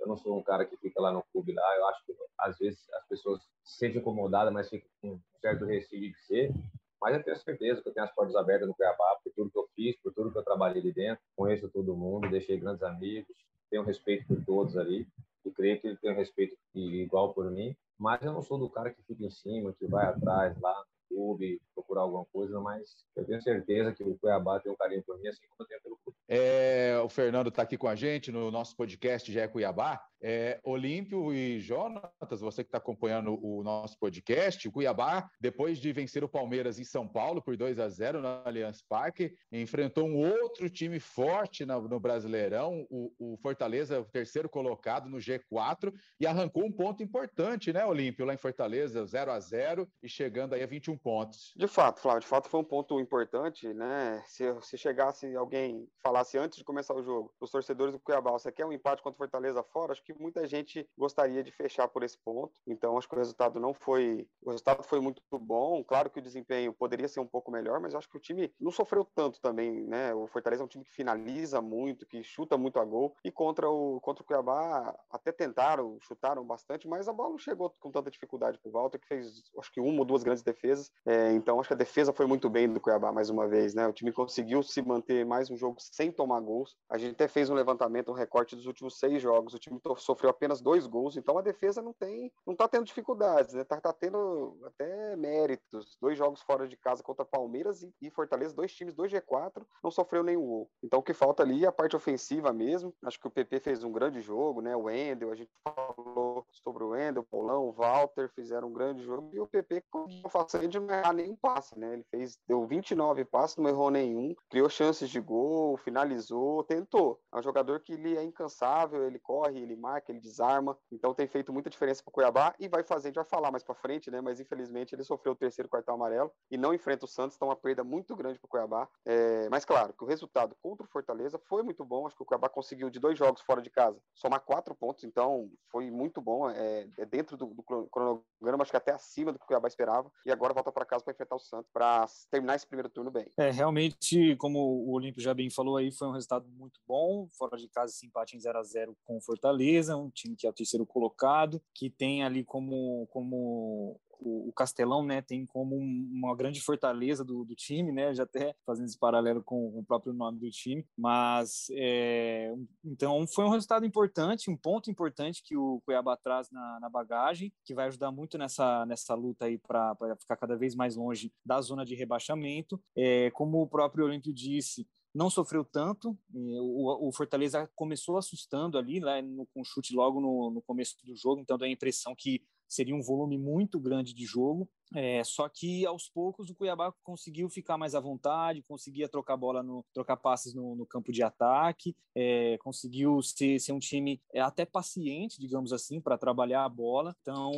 eu 0.00 0.08
não 0.08 0.16
sou 0.16 0.36
um 0.36 0.42
cara 0.42 0.64
que 0.64 0.76
fica 0.78 1.00
lá 1.00 1.12
no 1.12 1.22
clube 1.32 1.52
lá, 1.52 1.76
eu 1.76 1.86
acho 1.88 2.04
que 2.04 2.14
às 2.38 2.58
vezes 2.58 2.80
as 2.94 3.06
pessoas 3.06 3.42
se 3.62 3.78
sentem 3.78 4.00
incomodadas, 4.00 4.52
mas 4.52 4.68
ficam 4.68 4.88
com 5.00 5.08
um 5.12 5.20
certo 5.40 5.64
receio 5.66 6.10
de 6.10 6.18
ser, 6.26 6.52
mas 7.00 7.16
eu 7.16 7.22
tenho 7.22 7.36
certeza 7.36 7.80
que 7.80 7.88
eu 7.88 7.94
tenho 7.94 8.04
as 8.04 8.14
portas 8.14 8.36
abertas 8.36 8.68
no 8.68 8.74
Cuiabá, 8.74 9.18
por 9.24 9.32
tudo 9.32 9.50
que 9.50 9.58
eu 9.58 9.68
fiz, 9.74 9.96
por 10.02 10.12
tudo 10.12 10.30
que 10.30 10.38
eu 10.38 10.42
trabalhei 10.42 10.82
ali 10.82 10.92
dentro. 10.92 11.22
Conheço 11.34 11.68
todo 11.70 11.96
mundo, 11.96 12.28
deixei 12.28 12.58
grandes 12.58 12.82
amigos, 12.82 13.34
tenho 13.70 13.82
respeito 13.82 14.26
por 14.26 14.44
todos 14.44 14.76
ali. 14.76 15.06
E 15.44 15.50
creio 15.50 15.80
que 15.80 15.86
ele 15.86 15.96
tem 15.96 16.14
respeito 16.14 16.54
igual 16.74 17.32
por 17.32 17.50
mim. 17.50 17.74
Mas 17.98 18.22
eu 18.22 18.32
não 18.32 18.42
sou 18.42 18.58
do 18.58 18.68
cara 18.68 18.90
que 18.90 19.02
fica 19.02 19.24
em 19.24 19.30
cima, 19.30 19.72
que 19.72 19.86
vai 19.86 20.06
atrás 20.06 20.58
lá 20.60 20.84
clube, 21.10 21.60
procurar 21.74 22.02
alguma 22.02 22.24
coisa, 22.32 22.60
mas 22.60 23.04
eu 23.16 23.26
tenho 23.26 23.42
certeza 23.42 23.92
que 23.92 24.04
o 24.04 24.16
Cuiabá 24.18 24.60
tem 24.60 24.70
um 24.70 24.76
carinho 24.76 25.02
por 25.02 25.18
mim, 25.20 25.28
assim 25.28 25.40
como 25.48 25.62
eu 25.62 25.66
tenho 25.66 25.82
pelo 25.82 25.98
clube. 26.04 26.16
É, 26.28 26.96
o 27.04 27.08
Fernando 27.08 27.48
está 27.48 27.62
aqui 27.62 27.76
com 27.76 27.88
a 27.88 27.96
gente 27.96 28.30
no 28.30 28.50
nosso 28.50 28.76
podcast 28.76 29.30
Já 29.32 29.42
é 29.42 29.48
Cuiabá. 29.48 30.00
É, 30.22 30.60
Olímpio 30.62 31.32
e 31.32 31.58
Jonatas, 31.60 32.40
você 32.40 32.62
que 32.62 32.68
está 32.68 32.76
acompanhando 32.76 33.42
o 33.42 33.62
nosso 33.62 33.98
podcast, 33.98 34.68
o 34.68 34.72
Cuiabá, 34.72 35.26
depois 35.40 35.78
de 35.78 35.90
vencer 35.92 36.22
o 36.22 36.28
Palmeiras 36.28 36.78
em 36.78 36.84
São 36.84 37.08
Paulo 37.08 37.40
por 37.42 37.56
2 37.56 37.78
a 37.78 37.88
0 37.88 38.20
no 38.20 38.28
Allianz 38.44 38.82
Parque, 38.86 39.34
enfrentou 39.50 40.06
um 40.06 40.18
outro 40.18 40.68
time 40.68 41.00
forte 41.00 41.64
no, 41.64 41.88
no 41.88 41.98
Brasileirão, 41.98 42.86
o, 42.90 43.10
o, 43.18 43.36
Fortaleza, 43.38 43.98
o 43.98 44.04
terceiro 44.04 44.48
colocado 44.48 45.08
no 45.08 45.16
G4, 45.16 45.90
e 46.20 46.26
arrancou 46.26 46.64
um 46.66 46.72
ponto 46.72 47.02
importante, 47.02 47.72
né, 47.72 47.84
Olímpio, 47.86 48.26
lá 48.26 48.34
em 48.34 48.38
Fortaleza, 48.38 49.06
0 49.06 49.32
a 49.32 49.40
0 49.40 49.88
e 50.02 50.08
chegando 50.08 50.54
aí 50.54 50.62
a 50.62 50.66
21 50.66 50.98
pontos. 51.02 51.52
De 51.56 51.66
fato, 51.66 52.00
Flávio, 52.00 52.20
de 52.20 52.26
fato 52.26 52.48
foi 52.48 52.60
um 52.60 52.64
ponto 52.64 52.98
importante, 53.00 53.72
né? 53.72 54.22
Se, 54.26 54.44
se 54.62 54.78
chegasse 54.78 55.34
alguém 55.34 55.88
falasse 56.02 56.38
antes 56.38 56.58
de 56.58 56.64
começar 56.64 56.94
o 56.94 57.02
jogo, 57.02 57.32
os 57.40 57.50
torcedores 57.50 57.92
do 57.92 58.00
Cuiabá, 58.00 58.32
você 58.32 58.52
quer 58.52 58.66
um 58.66 58.72
empate 58.72 59.02
contra 59.02 59.16
o 59.16 59.18
Fortaleza 59.18 59.62
fora? 59.62 59.92
Acho 59.92 60.02
que 60.02 60.14
muita 60.14 60.46
gente 60.46 60.88
gostaria 60.96 61.42
de 61.42 61.50
fechar 61.50 61.88
por 61.88 62.02
esse 62.02 62.18
ponto. 62.18 62.52
Então, 62.66 62.96
acho 62.96 63.08
que 63.08 63.14
o 63.14 63.18
resultado 63.18 63.58
não 63.58 63.74
foi. 63.74 64.28
O 64.42 64.50
resultado 64.50 64.82
foi 64.82 65.00
muito 65.00 65.22
bom. 65.38 65.82
Claro 65.84 66.10
que 66.10 66.18
o 66.18 66.22
desempenho 66.22 66.72
poderia 66.72 67.08
ser 67.08 67.20
um 67.20 67.26
pouco 67.26 67.50
melhor, 67.50 67.80
mas 67.80 67.94
acho 67.94 68.08
que 68.08 68.16
o 68.16 68.20
time 68.20 68.52
não 68.60 68.70
sofreu 68.70 69.04
tanto 69.04 69.40
também, 69.40 69.86
né? 69.86 70.14
O 70.14 70.26
Fortaleza 70.26 70.62
é 70.62 70.64
um 70.64 70.68
time 70.68 70.84
que 70.84 70.92
finaliza 70.92 71.60
muito, 71.60 72.06
que 72.06 72.22
chuta 72.22 72.56
muito 72.56 72.78
a 72.78 72.84
gol. 72.84 73.16
E 73.24 73.30
contra 73.30 73.68
o, 73.68 74.00
contra 74.00 74.22
o 74.22 74.26
Cuiabá, 74.26 74.96
até 75.10 75.32
tentaram, 75.32 75.98
chutaram 76.00 76.44
bastante, 76.44 76.88
mas 76.88 77.08
a 77.08 77.12
bola 77.12 77.30
não 77.30 77.38
chegou 77.38 77.70
com 77.80 77.90
tanta 77.90 78.10
dificuldade 78.10 78.58
para 78.58 78.68
o 78.68 78.72
Walter, 78.72 78.98
que 78.98 79.08
fez, 79.08 79.50
acho 79.58 79.72
que 79.72 79.80
uma 79.80 80.00
ou 80.00 80.04
duas 80.04 80.22
grandes 80.22 80.42
defesas. 80.42 80.89
É, 81.06 81.32
então, 81.32 81.58
acho 81.58 81.68
que 81.68 81.74
a 81.74 81.76
defesa 81.76 82.12
foi 82.12 82.26
muito 82.26 82.48
bem 82.50 82.68
do 82.68 82.80
Cuiabá 82.80 83.10
mais 83.10 83.30
uma 83.30 83.48
vez, 83.48 83.74
né? 83.74 83.86
O 83.86 83.92
time 83.92 84.12
conseguiu 84.12 84.62
se 84.62 84.82
manter 84.82 85.24
mais 85.24 85.50
um 85.50 85.56
jogo 85.56 85.76
sem 85.78 86.12
tomar 86.12 86.40
gols. 86.40 86.76
A 86.90 86.98
gente 86.98 87.12
até 87.12 87.26
fez 87.26 87.48
um 87.48 87.54
levantamento, 87.54 88.10
um 88.10 88.14
recorte 88.14 88.54
dos 88.54 88.66
últimos 88.66 88.98
seis 88.98 89.22
jogos. 89.22 89.54
O 89.54 89.58
time 89.58 89.80
sofreu 89.96 90.30
apenas 90.30 90.60
dois 90.60 90.86
gols, 90.86 91.16
então 91.16 91.38
a 91.38 91.42
defesa 91.42 91.80
não 91.80 91.92
tem, 91.92 92.32
não 92.46 92.54
tá 92.54 92.68
tendo 92.68 92.84
dificuldades, 92.84 93.54
né? 93.54 93.64
Tá, 93.64 93.80
tá 93.80 93.92
tendo 93.92 94.58
até 94.64 95.16
méritos. 95.16 95.96
Dois 96.00 96.18
jogos 96.18 96.42
fora 96.42 96.68
de 96.68 96.76
casa 96.76 97.02
contra 97.02 97.24
Palmeiras 97.24 97.82
e, 97.82 97.92
e 98.02 98.10
Fortaleza, 98.10 98.54
dois 98.54 98.72
times, 98.72 98.94
dois 98.94 99.10
G4, 99.10 99.64
não 99.82 99.90
sofreu 99.90 100.22
nenhum 100.22 100.46
gol. 100.46 100.70
Então 100.82 101.00
o 101.00 101.02
que 101.02 101.14
falta 101.14 101.42
ali 101.42 101.64
é 101.64 101.68
a 101.68 101.72
parte 101.72 101.96
ofensiva 101.96 102.52
mesmo. 102.52 102.94
Acho 103.04 103.18
que 103.18 103.26
o 103.26 103.30
PP 103.30 103.60
fez 103.60 103.82
um 103.82 103.92
grande 103.92 104.20
jogo, 104.20 104.60
né? 104.60 104.76
O 104.76 104.82
Wendel, 104.82 105.32
a 105.32 105.34
gente 105.34 105.50
falou 105.64 106.46
sobre 106.50 106.84
o 106.84 106.90
Wendel, 106.90 107.22
o 107.22 107.26
Paulão, 107.26 107.68
o 107.68 107.72
Walter 107.72 108.28
fizeram 108.34 108.68
um 108.68 108.72
grande 108.72 109.02
jogo 109.02 109.30
e 109.32 109.40
o 109.40 109.46
PP 109.46 109.84
conseguiu 109.90 110.28
fazer 110.28 110.68
de 110.68 110.79
não 110.80 110.94
errar 110.94 111.12
nenhum 111.12 111.36
passe, 111.36 111.78
né? 111.78 111.92
Ele 111.92 112.04
fez, 112.10 112.38
deu 112.46 112.66
29 112.66 113.24
passes, 113.24 113.56
não 113.56 113.68
errou 113.68 113.90
nenhum, 113.90 114.34
criou 114.48 114.68
chances 114.68 115.08
de 115.08 115.20
gol, 115.20 115.76
finalizou, 115.78 116.64
tentou. 116.64 117.20
É 117.32 117.38
um 117.38 117.42
jogador 117.42 117.80
que 117.80 117.92
ele 117.92 118.16
é 118.16 118.22
incansável, 118.22 119.04
ele 119.06 119.18
corre, 119.18 119.60
ele 119.60 119.76
marca, 119.76 120.10
ele 120.10 120.20
desarma, 120.20 120.76
então 120.90 121.14
tem 121.14 121.26
feito 121.26 121.52
muita 121.52 121.70
diferença 121.70 122.02
para 122.02 122.10
o 122.10 122.12
Cuiabá 122.12 122.54
e 122.58 122.68
vai 122.68 122.82
fazer, 122.82 123.08
a 123.08 123.10
gente 123.10 123.16
vai 123.16 123.24
falar 123.24 123.50
mais 123.50 123.62
para 123.62 123.74
frente, 123.74 124.10
né? 124.10 124.20
Mas 124.20 124.40
infelizmente 124.40 124.94
ele 124.94 125.04
sofreu 125.04 125.32
o 125.32 125.36
terceiro 125.36 125.68
cartão 125.68 125.94
amarelo 125.94 126.32
e 126.50 126.56
não 126.56 126.74
enfrenta 126.74 127.04
o 127.04 127.08
Santos, 127.08 127.36
então 127.36 127.48
uma 127.48 127.56
perda 127.56 127.84
muito 127.84 128.14
grande 128.16 128.38
para 128.38 128.46
o 128.46 128.50
Cuiabá. 128.50 128.88
É, 129.04 129.48
mas 129.50 129.64
claro 129.64 129.92
que 129.92 130.04
o 130.04 130.06
resultado 130.06 130.56
contra 130.62 130.86
o 130.86 130.90
Fortaleza 130.90 131.38
foi 131.48 131.62
muito 131.62 131.84
bom, 131.84 132.06
acho 132.06 132.16
que 132.16 132.22
o 132.22 132.26
Cuiabá 132.26 132.48
conseguiu 132.48 132.90
de 132.90 132.98
dois 132.98 133.18
jogos 133.18 133.42
fora 133.42 133.62
de 133.62 133.70
casa 133.70 134.00
somar 134.14 134.40
quatro 134.40 134.74
pontos, 134.74 135.04
então 135.04 135.50
foi 135.70 135.90
muito 135.90 136.20
bom, 136.20 136.50
é, 136.50 136.86
é 136.98 137.04
dentro 137.06 137.36
do, 137.36 137.46
do, 137.46 137.62
cronograma, 137.62 138.62
acho 138.62 138.70
que 138.70 138.76
até 138.76 138.92
acima 138.92 139.32
do 139.32 139.38
que 139.38 139.44
o 139.44 139.46
Cuiabá 139.46 139.68
esperava 139.68 140.10
e 140.24 140.30
agora 140.30 140.54
volta 140.54 140.69
para 140.72 140.84
casa 140.84 141.04
para 141.04 141.12
enfrentar 141.12 141.36
o 141.36 141.40
Santos 141.40 141.70
para 141.72 142.06
terminar 142.30 142.56
esse 142.56 142.66
primeiro 142.66 142.88
turno 142.88 143.10
bem. 143.10 143.26
É, 143.38 143.50
realmente, 143.50 144.36
como 144.36 144.58
o 144.58 144.92
Olímpio 144.92 145.22
já 145.22 145.34
bem 145.34 145.50
falou 145.50 145.76
aí, 145.76 145.90
foi 145.90 146.08
um 146.08 146.12
resultado 146.12 146.48
muito 146.48 146.80
bom, 146.86 147.28
fora 147.36 147.56
de 147.56 147.68
casa 147.68 147.92
esse 147.92 148.06
empate 148.06 148.36
em 148.36 148.40
0 148.40 148.58
a 148.58 148.62
0 148.62 148.96
com 149.04 149.16
o 149.16 149.20
Fortaleza, 149.20 149.96
um 149.96 150.10
time 150.10 150.36
que 150.36 150.46
é 150.46 150.50
o 150.50 150.54
terceiro 150.54 150.86
colocado, 150.86 151.60
que 151.74 151.90
tem 151.90 152.24
ali 152.24 152.44
como, 152.44 153.06
como 153.10 154.00
o, 154.20 154.52
Castelão, 154.52 155.04
né, 155.04 155.22
tem 155.22 155.46
como 155.46 155.76
uma 155.76 156.36
grande 156.36 156.60
fortaleza 156.60 157.24
do, 157.24 157.44
do, 157.44 157.54
time, 157.54 157.92
né, 157.92 158.14
já 158.14 158.24
até 158.24 158.54
fazendo 158.66 158.86
esse 158.86 158.98
paralelo 158.98 159.42
com 159.42 159.78
o 159.78 159.84
próprio 159.84 160.12
nome 160.12 160.38
do 160.38 160.50
time, 160.50 160.84
mas 160.96 161.66
é, 161.72 162.54
então 162.84 163.26
foi 163.26 163.44
um 163.44 163.50
resultado 163.50 163.86
importante, 163.86 164.50
um 164.50 164.56
ponto 164.56 164.90
importante 164.90 165.42
que 165.42 165.56
o 165.56 165.80
Cuiabá 165.84 166.16
traz 166.16 166.50
na, 166.50 166.78
na 166.80 166.88
bagagem, 166.88 167.52
que 167.64 167.74
vai 167.74 167.86
ajudar 167.86 168.10
muito 168.10 168.36
nessa, 168.36 168.84
nessa 168.86 169.14
luta 169.14 169.46
aí 169.46 169.58
para 169.58 169.96
ficar 170.18 170.36
cada 170.36 170.56
vez 170.56 170.74
mais 170.74 170.96
longe 170.96 171.32
da 171.44 171.60
zona 171.60 171.84
de 171.84 171.94
rebaixamento. 171.94 172.80
É, 172.96 173.30
como 173.30 173.62
o 173.62 173.68
próprio 173.68 174.04
Olímpio 174.04 174.32
disse, 174.32 174.86
não 175.14 175.28
sofreu 175.28 175.64
tanto. 175.64 176.16
O, 176.32 177.10
Fortaleza 177.12 177.68
começou 177.74 178.16
assustando 178.16 178.78
ali, 178.78 179.00
né, 179.00 179.20
no, 179.22 179.46
com 179.46 179.64
chute 179.64 179.94
logo 179.94 180.20
no, 180.20 180.50
no, 180.50 180.62
começo 180.62 180.96
do 181.04 181.16
jogo, 181.16 181.40
então 181.40 181.58
dá 181.58 181.66
a 181.66 181.70
impressão 181.70 182.14
que 182.16 182.42
seria 182.70 182.94
um 182.94 183.02
volume 183.02 183.36
muito 183.36 183.78
grande 183.80 184.14
de 184.14 184.24
jogo. 184.24 184.68
É, 184.94 185.22
só 185.22 185.48
que 185.48 185.86
aos 185.86 186.08
poucos 186.08 186.50
o 186.50 186.54
Cuiabá 186.54 186.92
conseguiu 187.04 187.48
ficar 187.48 187.78
mais 187.78 187.94
à 187.94 188.00
vontade, 188.00 188.62
conseguia 188.62 189.08
trocar 189.08 189.36
bola 189.36 189.62
no 189.62 189.84
trocar 189.94 190.16
passes 190.16 190.52
no, 190.52 190.74
no 190.74 190.84
campo 190.84 191.12
de 191.12 191.22
ataque, 191.22 191.94
é, 192.14 192.58
conseguiu 192.58 193.22
ser, 193.22 193.60
ser, 193.60 193.72
um 193.72 193.78
time 193.78 194.20
é, 194.34 194.40
até 194.40 194.64
paciente, 194.64 195.38
digamos 195.38 195.72
assim, 195.72 196.00
para 196.00 196.18
trabalhar 196.18 196.64
a 196.64 196.68
bola. 196.68 197.14
Então, 197.22 197.52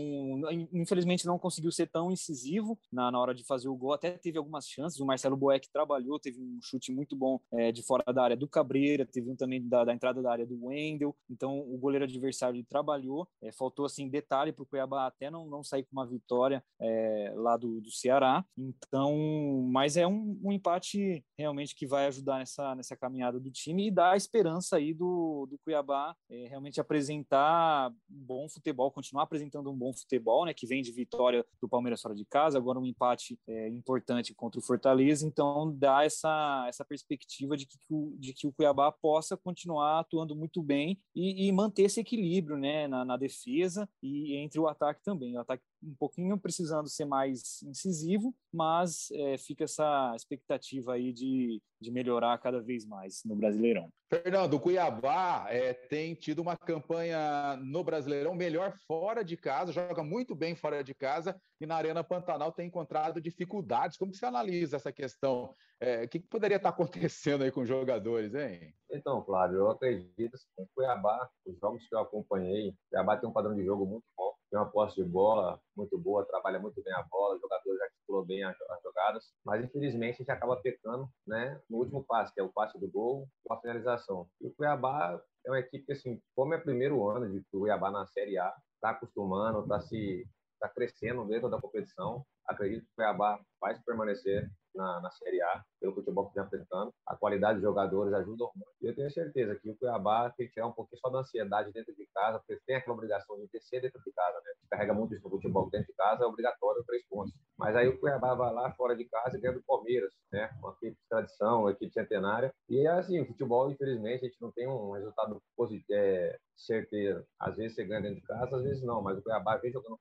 infelizmente 0.72 1.26
não 1.26 1.38
conseguiu 1.38 1.72
ser 1.72 1.86
tão 1.86 2.12
incisivo 2.12 2.78
na, 2.92 3.10
na 3.10 3.18
hora 3.18 3.34
de 3.34 3.44
fazer 3.44 3.68
o 3.68 3.76
gol. 3.76 3.94
Até 3.94 4.10
teve 4.10 4.36
algumas 4.36 4.68
chances. 4.68 5.00
O 5.00 5.06
Marcelo 5.06 5.36
Boeck 5.36 5.70
trabalhou, 5.72 6.18
teve 6.18 6.38
um 6.38 6.58
chute 6.60 6.92
muito 6.92 7.16
bom 7.16 7.40
é, 7.52 7.72
de 7.72 7.82
fora 7.82 8.04
da 8.12 8.24
área 8.24 8.36
do 8.36 8.48
Cabreira, 8.48 9.06
teve 9.06 9.30
um 9.30 9.36
também 9.36 9.66
da, 9.66 9.84
da 9.84 9.94
entrada 9.94 10.20
da 10.20 10.30
área 10.30 10.46
do 10.46 10.66
Wendel. 10.66 11.16
Então, 11.30 11.60
o 11.60 11.78
goleiro 11.78 12.04
adversário 12.04 12.62
trabalhou. 12.64 13.26
É, 13.40 13.50
faltou 13.52 13.86
assim 13.86 14.08
detalhe 14.08 14.52
para 14.52 14.62
o 14.62 14.66
Cuiabá 14.66 15.01
até 15.06 15.30
não, 15.30 15.46
não 15.46 15.62
sair 15.62 15.84
com 15.84 15.92
uma 15.92 16.06
vitória. 16.06 16.62
É, 16.80 17.32
lá 17.36 17.56
do, 17.56 17.80
do 17.80 17.90
Ceará. 17.90 18.44
Então, 18.56 19.68
mas 19.70 19.96
é 19.96 20.06
um, 20.06 20.38
um, 20.42 20.52
empate 20.52 21.24
realmente 21.38 21.74
que 21.74 21.86
vai 21.86 22.06
ajudar 22.06 22.38
nessa, 22.38 22.74
nessa 22.74 22.96
caminhada 22.96 23.38
do 23.38 23.50
time 23.50 23.86
e 23.86 23.90
dá 23.90 24.12
a 24.12 24.16
esperança 24.16 24.76
aí 24.76 24.94
do, 24.94 25.46
do 25.50 25.58
Cuiabá 25.58 26.14
é, 26.30 26.48
realmente 26.48 26.80
apresentar 26.80 27.92
bom 28.08 28.48
futebol, 28.48 28.90
continuar 28.90 29.24
apresentando 29.24 29.70
um 29.70 29.76
bom 29.76 29.92
futebol, 29.92 30.44
né? 30.44 30.54
Que 30.54 30.66
vem 30.66 30.82
de 30.82 30.92
vitória 30.92 31.44
do 31.60 31.68
Palmeiras 31.68 32.00
fora 32.00 32.14
de 32.14 32.24
casa, 32.24 32.58
agora 32.58 32.78
um 32.78 32.86
empate 32.86 33.38
é, 33.46 33.68
importante 33.68 34.34
contra 34.34 34.60
o 34.60 34.64
Fortaleza. 34.64 35.26
Então, 35.26 35.74
dá 35.76 36.04
essa, 36.04 36.64
essa 36.68 36.84
perspectiva 36.84 37.56
de 37.56 37.66
que, 37.66 37.78
de 38.18 38.32
que 38.32 38.46
o 38.46 38.52
Cuiabá 38.52 38.90
possa 38.92 39.36
continuar 39.36 40.00
atuando 40.00 40.36
muito 40.36 40.62
bem 40.62 41.00
e, 41.14 41.46
e 41.46 41.52
manter 41.52 41.84
esse 41.84 42.00
equilíbrio, 42.00 42.56
né? 42.56 42.86
Na, 42.86 43.04
na 43.04 43.16
defesa 43.16 43.88
e 44.02 44.36
entre 44.36 44.60
o 44.60 44.68
ataque 44.68 44.91
também. 45.02 45.36
O 45.36 45.40
ataque 45.40 45.62
um 45.82 45.94
pouquinho 45.94 46.38
precisando 46.38 46.88
ser 46.88 47.04
mais 47.04 47.62
incisivo, 47.62 48.34
mas 48.52 49.10
é, 49.12 49.36
fica 49.36 49.64
essa 49.64 50.12
expectativa 50.14 50.94
aí 50.94 51.12
de, 51.12 51.60
de 51.80 51.90
melhorar 51.90 52.38
cada 52.38 52.60
vez 52.60 52.86
mais 52.86 53.22
no 53.24 53.34
Brasileirão. 53.34 53.90
Fernando, 54.08 54.54
o 54.54 54.60
Cuiabá 54.60 55.46
é, 55.48 55.72
tem 55.72 56.14
tido 56.14 56.40
uma 56.40 56.56
campanha 56.56 57.56
no 57.56 57.82
Brasileirão 57.82 58.34
melhor 58.34 58.76
fora 58.86 59.24
de 59.24 59.36
casa, 59.36 59.72
joga 59.72 60.02
muito 60.02 60.34
bem 60.34 60.54
fora 60.54 60.84
de 60.84 60.94
casa 60.94 61.34
e 61.60 61.66
na 61.66 61.76
Arena 61.76 62.04
Pantanal 62.04 62.52
tem 62.52 62.68
encontrado 62.68 63.20
dificuldades. 63.20 63.96
Como 63.96 64.14
você 64.14 64.26
analisa 64.26 64.76
essa 64.76 64.92
questão? 64.92 65.54
É, 65.80 66.04
o 66.04 66.08
que, 66.08 66.20
que, 66.20 66.28
poderia 66.28 66.58
estar 66.58 66.68
acontecendo 66.68 67.42
aí 67.42 67.50
com 67.50 67.62
os 67.62 67.68
jogadores, 67.68 68.34
hein? 68.34 68.72
Então, 68.90 69.24
Flávio, 69.24 69.58
eu 69.58 69.70
acredito 69.70 70.38
que 70.38 70.62
o 70.62 70.68
Cuiabá, 70.74 71.28
os 71.44 71.58
jogos 71.58 71.84
que 71.88 71.94
eu 71.94 71.98
acompanhei, 71.98 72.68
o 72.68 72.74
Cuiabá 72.90 73.16
tem 73.16 73.28
um 73.28 73.32
padrão 73.32 73.54
de 73.54 73.64
jogo 73.64 73.84
muito 73.84 74.04
bom 74.16 74.31
tem 74.52 74.60
uma 74.60 74.70
posse 74.70 74.96
de 74.96 75.02
bola 75.02 75.58
muito 75.74 75.98
boa, 75.98 76.26
trabalha 76.26 76.58
muito 76.58 76.82
bem 76.82 76.92
a 76.92 77.02
bola, 77.10 77.36
o 77.36 77.40
jogador 77.40 77.74
já 77.74 77.84
articulou 77.84 78.22
bem 78.22 78.44
as, 78.44 78.54
jogadas, 78.84 79.32
mas 79.42 79.64
infelizmente 79.64 80.16
a 80.16 80.18
gente 80.18 80.30
acaba 80.30 80.56
pecando 80.56 81.08
né, 81.26 81.58
no 81.70 81.78
último 81.78 82.04
passe, 82.04 82.34
que 82.34 82.40
é 82.40 82.42
o 82.42 82.52
passe 82.52 82.78
do 82.78 82.86
gol 82.90 83.26
com 83.42 83.54
a 83.54 83.60
finalização. 83.62 84.28
E 84.42 84.46
o 84.46 84.52
Cuiabá 84.52 85.18
é 85.46 85.50
uma 85.50 85.58
equipe 85.58 85.86
que, 85.86 85.92
assim, 85.92 86.20
como 86.36 86.52
é 86.52 86.58
o 86.58 86.62
primeiro 86.62 87.08
ano 87.08 87.32
de 87.32 87.42
Cuiabá 87.50 87.90
na 87.90 88.06
Série 88.08 88.36
A, 88.36 88.54
está 88.74 88.90
acostumando, 88.90 89.62
está 89.62 89.80
se 89.80 90.28
tá 90.62 90.68
crescendo 90.68 91.26
dentro 91.26 91.50
da 91.50 91.60
competição. 91.60 92.24
Acredito 92.46 92.84
que 92.84 92.92
o 92.92 92.94
Cuiabá 92.96 93.40
vai 93.60 93.78
permanecer 93.84 94.48
na, 94.74 95.00
na 95.00 95.10
Série 95.10 95.42
A, 95.42 95.62
pelo 95.80 95.94
futebol 95.94 96.28
que 96.28 96.34
vem 96.34 96.44
apresentando. 96.44 96.92
A 97.06 97.16
qualidade 97.16 97.54
dos 97.54 97.62
jogadores 97.62 98.12
ajuda 98.14 98.44
muito. 98.54 98.72
E 98.80 98.86
eu 98.86 98.94
tenho 98.94 99.10
certeza 99.10 99.56
que 99.56 99.70
o 99.70 99.76
Cuiabá 99.76 100.30
tem 100.30 100.46
que 100.46 100.52
tirar 100.52 100.66
um 100.66 100.72
pouquinho 100.72 101.00
só 101.00 101.10
da 101.10 101.18
ansiedade 101.18 101.72
dentro 101.72 101.94
de 101.94 102.06
casa, 102.14 102.38
porque 102.38 102.60
tem 102.66 102.76
aquela 102.76 102.94
obrigação 102.94 103.36
de 103.38 103.48
descer 103.52 103.82
dentro 103.82 104.00
de 104.02 104.12
casa, 104.12 104.38
né? 104.38 104.52
Carrega 104.70 104.94
muito 104.94 105.14
isso 105.14 105.24
no 105.24 105.30
futebol 105.30 105.68
dentro 105.70 105.88
de 105.88 105.94
casa, 105.94 106.24
é 106.24 106.26
obrigatório 106.26 106.84
três 106.84 107.04
pontos. 107.08 107.34
Mas 107.58 107.76
aí 107.76 107.88
o 107.88 107.98
Cuiabá 107.98 108.34
vai 108.34 108.52
lá 108.52 108.72
fora 108.72 108.96
de 108.96 109.04
casa 109.04 109.36
e 109.36 109.40
ganha 109.40 109.54
do 109.54 109.62
Palmeiras, 109.62 110.12
né? 110.32 110.50
Uma 110.60 110.72
equipe 110.72 110.96
de 110.96 111.08
tradição, 111.08 111.60
uma 111.60 111.70
equipe 111.72 111.92
centenária. 111.92 112.52
E 112.68 112.86
é 112.86 112.90
assim, 112.90 113.24
futebol, 113.26 113.70
infelizmente, 113.70 114.24
a 114.24 114.28
gente 114.28 114.40
não 114.40 114.50
tem 114.50 114.68
um 114.68 114.92
resultado 114.92 115.40
positivo, 115.56 115.92
é, 115.92 116.38
certeiro. 116.56 117.24
Às 117.38 117.56
vezes 117.56 117.74
você 117.74 117.84
ganha 117.84 118.02
dentro 118.02 118.20
de 118.20 118.26
casa, 118.26 118.56
às 118.56 118.62
vezes 118.62 118.82
não, 118.82 119.02
mas 119.02 119.18
o 119.18 119.22
Cuiabá 119.22 119.56
vem 119.56 119.72
jogando 119.72 119.98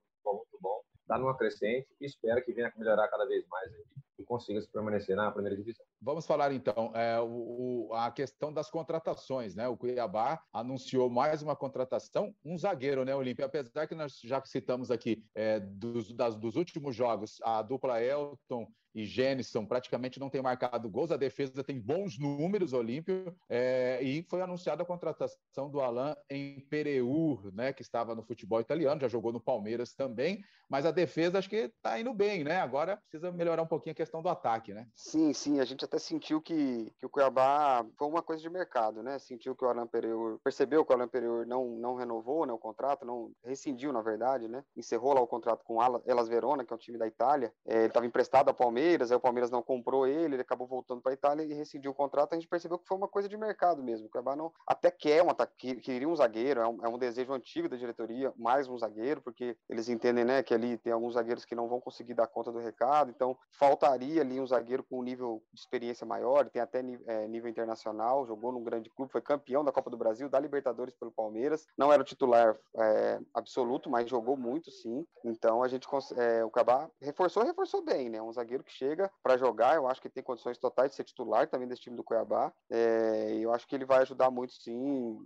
está 1.11 1.17
numa 1.17 1.37
crescente 1.37 1.87
e 1.99 2.05
espera 2.05 2.41
que 2.41 2.53
venha 2.53 2.71
a 2.73 2.79
melhorar 2.79 3.07
cada 3.09 3.25
vez 3.25 3.45
mais 3.49 3.69
e 4.17 4.23
consiga 4.23 4.61
se 4.61 4.71
permanecer 4.71 5.15
na 5.15 5.31
primeira 5.31 5.57
divisão. 5.57 5.85
Vamos 6.01 6.25
falar 6.25 6.53
então 6.53 6.91
é, 6.95 7.19
o, 7.19 7.89
a 7.93 8.09
questão 8.11 8.53
das 8.53 8.69
contratações, 8.69 9.55
né? 9.55 9.67
O 9.67 9.75
Cuiabá 9.75 10.41
anunciou 10.53 11.09
mais 11.09 11.41
uma 11.41 11.55
contratação, 11.55 12.33
um 12.45 12.57
zagueiro, 12.57 13.03
né, 13.03 13.13
Olímpia? 13.13 13.45
Apesar 13.45 13.87
que 13.87 13.95
nós 13.95 14.19
já 14.23 14.41
citamos 14.45 14.89
aqui 14.89 15.25
é, 15.35 15.59
dos, 15.59 16.13
das, 16.13 16.35
dos 16.37 16.55
últimos 16.55 16.95
jogos 16.95 17.39
a 17.43 17.61
dupla 17.61 18.01
Elton 18.01 18.67
e 18.93 19.05
Gênison 19.05 19.65
praticamente 19.65 20.19
não 20.19 20.29
tem 20.29 20.41
marcado 20.41 20.89
gols. 20.89 21.11
A 21.11 21.17
defesa 21.17 21.63
tem 21.63 21.79
bons 21.79 22.19
números, 22.19 22.73
Olímpio. 22.73 23.35
É, 23.49 23.99
e 24.01 24.23
foi 24.23 24.41
anunciada 24.41 24.83
a 24.83 24.85
contratação 24.85 25.69
do 25.69 25.81
Alain 25.81 26.15
em 26.29 26.59
Pereur, 26.59 27.53
né, 27.53 27.73
que 27.73 27.81
estava 27.81 28.15
no 28.15 28.23
futebol 28.23 28.59
italiano, 28.59 29.01
já 29.01 29.07
jogou 29.07 29.31
no 29.31 29.39
Palmeiras 29.39 29.93
também. 29.93 30.43
Mas 30.69 30.85
a 30.85 30.91
defesa 30.91 31.37
acho 31.37 31.49
que 31.49 31.55
está 31.55 31.99
indo 31.99 32.13
bem, 32.13 32.45
né? 32.45 32.61
Agora 32.61 32.95
precisa 32.95 33.29
melhorar 33.29 33.61
um 33.61 33.67
pouquinho 33.67 33.91
a 33.91 33.95
questão 33.95 34.21
do 34.21 34.29
ataque, 34.29 34.73
né? 34.73 34.87
Sim, 34.95 35.33
sim. 35.33 35.59
A 35.59 35.65
gente 35.65 35.83
até 35.83 35.99
sentiu 35.99 36.41
que, 36.41 36.93
que 36.97 37.05
o 37.05 37.09
Cuiabá 37.09 37.85
foi 37.97 38.07
uma 38.07 38.21
coisa 38.21 38.41
de 38.41 38.49
mercado, 38.49 39.03
né? 39.03 39.19
Sentiu 39.19 39.53
que 39.53 39.65
o 39.65 39.67
Alain 39.67 39.85
Pereur, 39.85 40.39
percebeu 40.41 40.85
que 40.85 40.93
o 40.93 40.95
Alain 40.95 41.09
Pereur 41.09 41.45
não, 41.45 41.65
não 41.71 41.95
renovou 41.95 42.45
né, 42.45 42.53
o 42.53 42.57
contrato, 42.57 43.05
não 43.05 43.31
rescindiu, 43.43 43.91
na 43.91 44.01
verdade, 44.01 44.47
né? 44.47 44.63
Encerrou 44.77 45.13
lá 45.13 45.19
o 45.19 45.27
contrato 45.27 45.65
com 45.65 45.75
o 45.75 46.01
Elas 46.05 46.29
Verona, 46.29 46.63
que 46.63 46.71
é 46.71 46.75
um 46.75 46.79
time 46.79 46.97
da 46.97 47.05
Itália. 47.05 47.53
É, 47.65 47.79
ele 47.79 47.87
estava 47.87 48.05
emprestado 48.05 48.47
ao 48.47 48.53
Palmeiras 48.53 48.80
Palmeiras, 48.81 49.11
aí 49.11 49.17
o 49.17 49.21
Palmeiras 49.21 49.51
não 49.51 49.61
comprou 49.61 50.07
ele, 50.07 50.35
ele 50.35 50.41
acabou 50.41 50.65
voltando 50.65 51.01
para 51.01 51.11
a 51.11 51.13
Itália 51.13 51.43
e 51.43 51.53
rescindiu 51.53 51.91
o 51.91 51.93
contrato. 51.93 52.33
A 52.33 52.35
gente 52.35 52.47
percebeu 52.47 52.79
que 52.79 52.87
foi 52.87 52.97
uma 52.97 53.07
coisa 53.07 53.29
de 53.29 53.37
mercado 53.37 53.83
mesmo. 53.83 54.07
O 54.07 54.09
Cuiabá 54.09 54.35
não, 54.35 54.51
até 54.65 54.89
quer 54.89 55.21
um 55.21 55.29
ataque, 55.29 55.75
queria 55.75 56.09
um 56.09 56.15
zagueiro, 56.15 56.61
é 56.61 56.67
um, 56.67 56.85
é 56.85 56.89
um, 56.89 56.97
desejo 56.97 57.31
antigo 57.31 57.69
da 57.69 57.77
diretoria, 57.77 58.33
mais 58.35 58.67
um 58.67 58.77
zagueiro, 58.77 59.21
porque 59.21 59.55
eles 59.69 59.87
entendem 59.87 60.25
né, 60.25 60.41
que 60.41 60.53
ali 60.53 60.77
tem 60.77 60.91
alguns 60.91 61.13
zagueiros 61.13 61.45
que 61.45 61.53
não 61.53 61.67
vão 61.67 61.79
conseguir 61.79 62.15
dar 62.15 62.25
conta 62.25 62.51
do 62.51 62.57
recado, 62.57 63.11
então 63.11 63.37
faltaria 63.51 64.21
ali 64.21 64.39
um 64.39 64.47
zagueiro 64.47 64.83
com 64.83 64.99
um 64.99 65.03
nível 65.03 65.43
de 65.53 65.59
experiência 65.59 66.05
maior, 66.05 66.49
tem 66.49 66.61
até 66.61 66.83
é, 67.05 67.27
nível 67.27 67.49
internacional, 67.49 68.25
jogou 68.25 68.51
num 68.51 68.63
grande 68.63 68.89
clube, 68.89 69.11
foi 69.11 69.21
campeão 69.21 69.63
da 69.63 69.71
Copa 69.71 69.91
do 69.91 69.97
Brasil, 69.97 70.27
da 70.27 70.39
Libertadores 70.39 70.95
pelo 70.95 71.11
Palmeiras, 71.11 71.67
não 71.77 71.93
era 71.93 72.01
o 72.01 72.05
titular 72.05 72.57
é, 72.77 73.19
absoluto, 73.33 73.89
mas 73.91 74.09
jogou 74.09 74.35
muito 74.35 74.71
sim. 74.71 75.05
Então 75.23 75.61
a 75.61 75.67
gente 75.67 75.87
é, 76.17 76.43
o 76.43 76.49
Cuiabá 76.49 76.89
reforçou, 76.99 77.43
reforçou 77.43 77.83
bem, 77.83 78.09
né? 78.09 78.21
Um 78.21 78.31
zagueiro 78.31 78.63
que 78.63 78.70
chega 78.71 79.11
para 79.21 79.37
jogar. 79.37 79.75
Eu 79.75 79.87
acho 79.87 80.01
que 80.01 80.09
tem 80.09 80.23
condições 80.23 80.57
totais 80.57 80.91
de 80.91 80.95
ser 80.95 81.03
titular 81.03 81.47
também 81.47 81.67
desse 81.67 81.81
time 81.81 81.95
do 81.95 82.03
Cuiabá. 82.03 82.51
É, 82.69 83.37
eu 83.39 83.53
acho 83.53 83.67
que 83.67 83.75
ele 83.75 83.85
vai 83.85 83.99
ajudar 84.01 84.31
muito, 84.31 84.53
sim, 84.53 85.19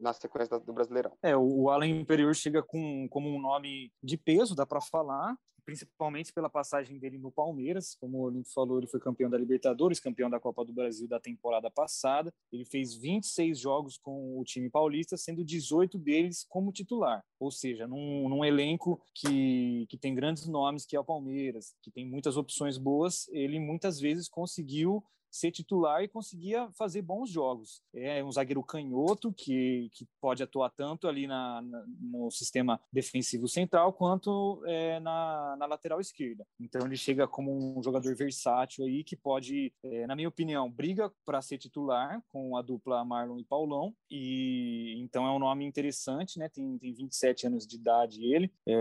na 0.00 0.12
sequência 0.12 0.58
do 0.58 0.72
Brasileirão. 0.72 1.12
É, 1.22 1.36
o 1.36 1.68
Allen 1.68 2.00
Imperior 2.00 2.34
chega 2.34 2.62
com 2.62 3.08
como 3.08 3.28
um 3.28 3.40
nome 3.40 3.92
de 4.02 4.16
peso, 4.16 4.54
dá 4.54 4.66
para 4.66 4.80
falar, 4.80 5.36
principalmente 5.64 6.32
pela 6.32 6.50
passagem 6.50 6.98
dele 6.98 7.18
no 7.18 7.30
Palmeiras. 7.30 7.94
Como 8.00 8.18
o 8.18 8.22
Olimpo 8.22 8.48
falou, 8.52 8.78
ele 8.78 8.86
foi 8.86 8.98
campeão 8.98 9.30
da 9.30 9.38
Libertadores, 9.38 10.00
campeão 10.00 10.28
da 10.28 10.40
Copa 10.40 10.64
do 10.64 10.72
Brasil 10.72 11.06
da 11.06 11.20
temporada 11.20 11.70
passada. 11.70 12.32
Ele 12.52 12.64
fez 12.64 12.94
26 12.94 13.58
jogos 13.58 13.96
com 13.96 14.38
o 14.38 14.44
time 14.44 14.68
paulista, 14.68 15.16
sendo 15.16 15.44
18 15.44 15.98
deles 15.98 16.44
como 16.48 16.72
titular. 16.72 17.24
Ou 17.38 17.50
seja, 17.50 17.86
num, 17.86 18.28
num 18.28 18.44
elenco 18.44 19.00
que, 19.14 19.86
que 19.88 19.96
tem 19.96 20.14
grandes 20.14 20.46
nomes, 20.46 20.84
que 20.84 20.96
é 20.96 21.00
o 21.00 21.04
Palmeiras, 21.04 21.74
que 21.82 21.90
tem 21.90 22.06
muitas 22.06 22.36
opções 22.36 22.78
boas, 22.78 23.28
ele 23.28 23.58
muitas 23.58 24.00
vezes 24.00 24.28
conseguiu 24.28 25.04
ser 25.30 25.50
titular 25.50 26.02
e 26.02 26.08
conseguia 26.08 26.68
fazer 26.72 27.02
bons 27.02 27.30
jogos. 27.30 27.82
É 27.94 28.22
um 28.24 28.32
zagueiro 28.32 28.62
canhoto 28.62 29.32
que, 29.32 29.90
que 29.92 30.06
pode 30.20 30.42
atuar 30.42 30.70
tanto 30.70 31.06
ali 31.06 31.26
na, 31.26 31.62
na 31.62 31.84
no 32.00 32.30
sistema 32.30 32.80
defensivo 32.92 33.46
central 33.46 33.92
quanto 33.92 34.62
é, 34.66 34.98
na, 35.00 35.56
na 35.58 35.66
lateral 35.66 36.00
esquerda. 36.00 36.46
Então 36.58 36.84
ele 36.86 36.96
chega 36.96 37.28
como 37.28 37.78
um 37.78 37.82
jogador 37.82 38.14
versátil 38.14 38.84
aí 38.84 39.04
que 39.04 39.16
pode, 39.16 39.72
é, 39.82 40.06
na 40.06 40.16
minha 40.16 40.28
opinião, 40.28 40.70
briga 40.70 41.12
para 41.24 41.42
ser 41.42 41.58
titular 41.58 42.22
com 42.28 42.56
a 42.56 42.62
dupla 42.62 43.04
Marlon 43.04 43.38
e 43.38 43.44
Paulão. 43.44 43.94
E 44.10 44.96
então 45.00 45.26
é 45.26 45.30
um 45.30 45.38
nome 45.38 45.64
interessante, 45.64 46.38
né? 46.38 46.48
Tem, 46.48 46.78
tem 46.78 46.92
27 46.92 47.46
anos 47.46 47.66
de 47.66 47.76
idade 47.76 48.24
ele. 48.24 48.52
É, 48.66 48.72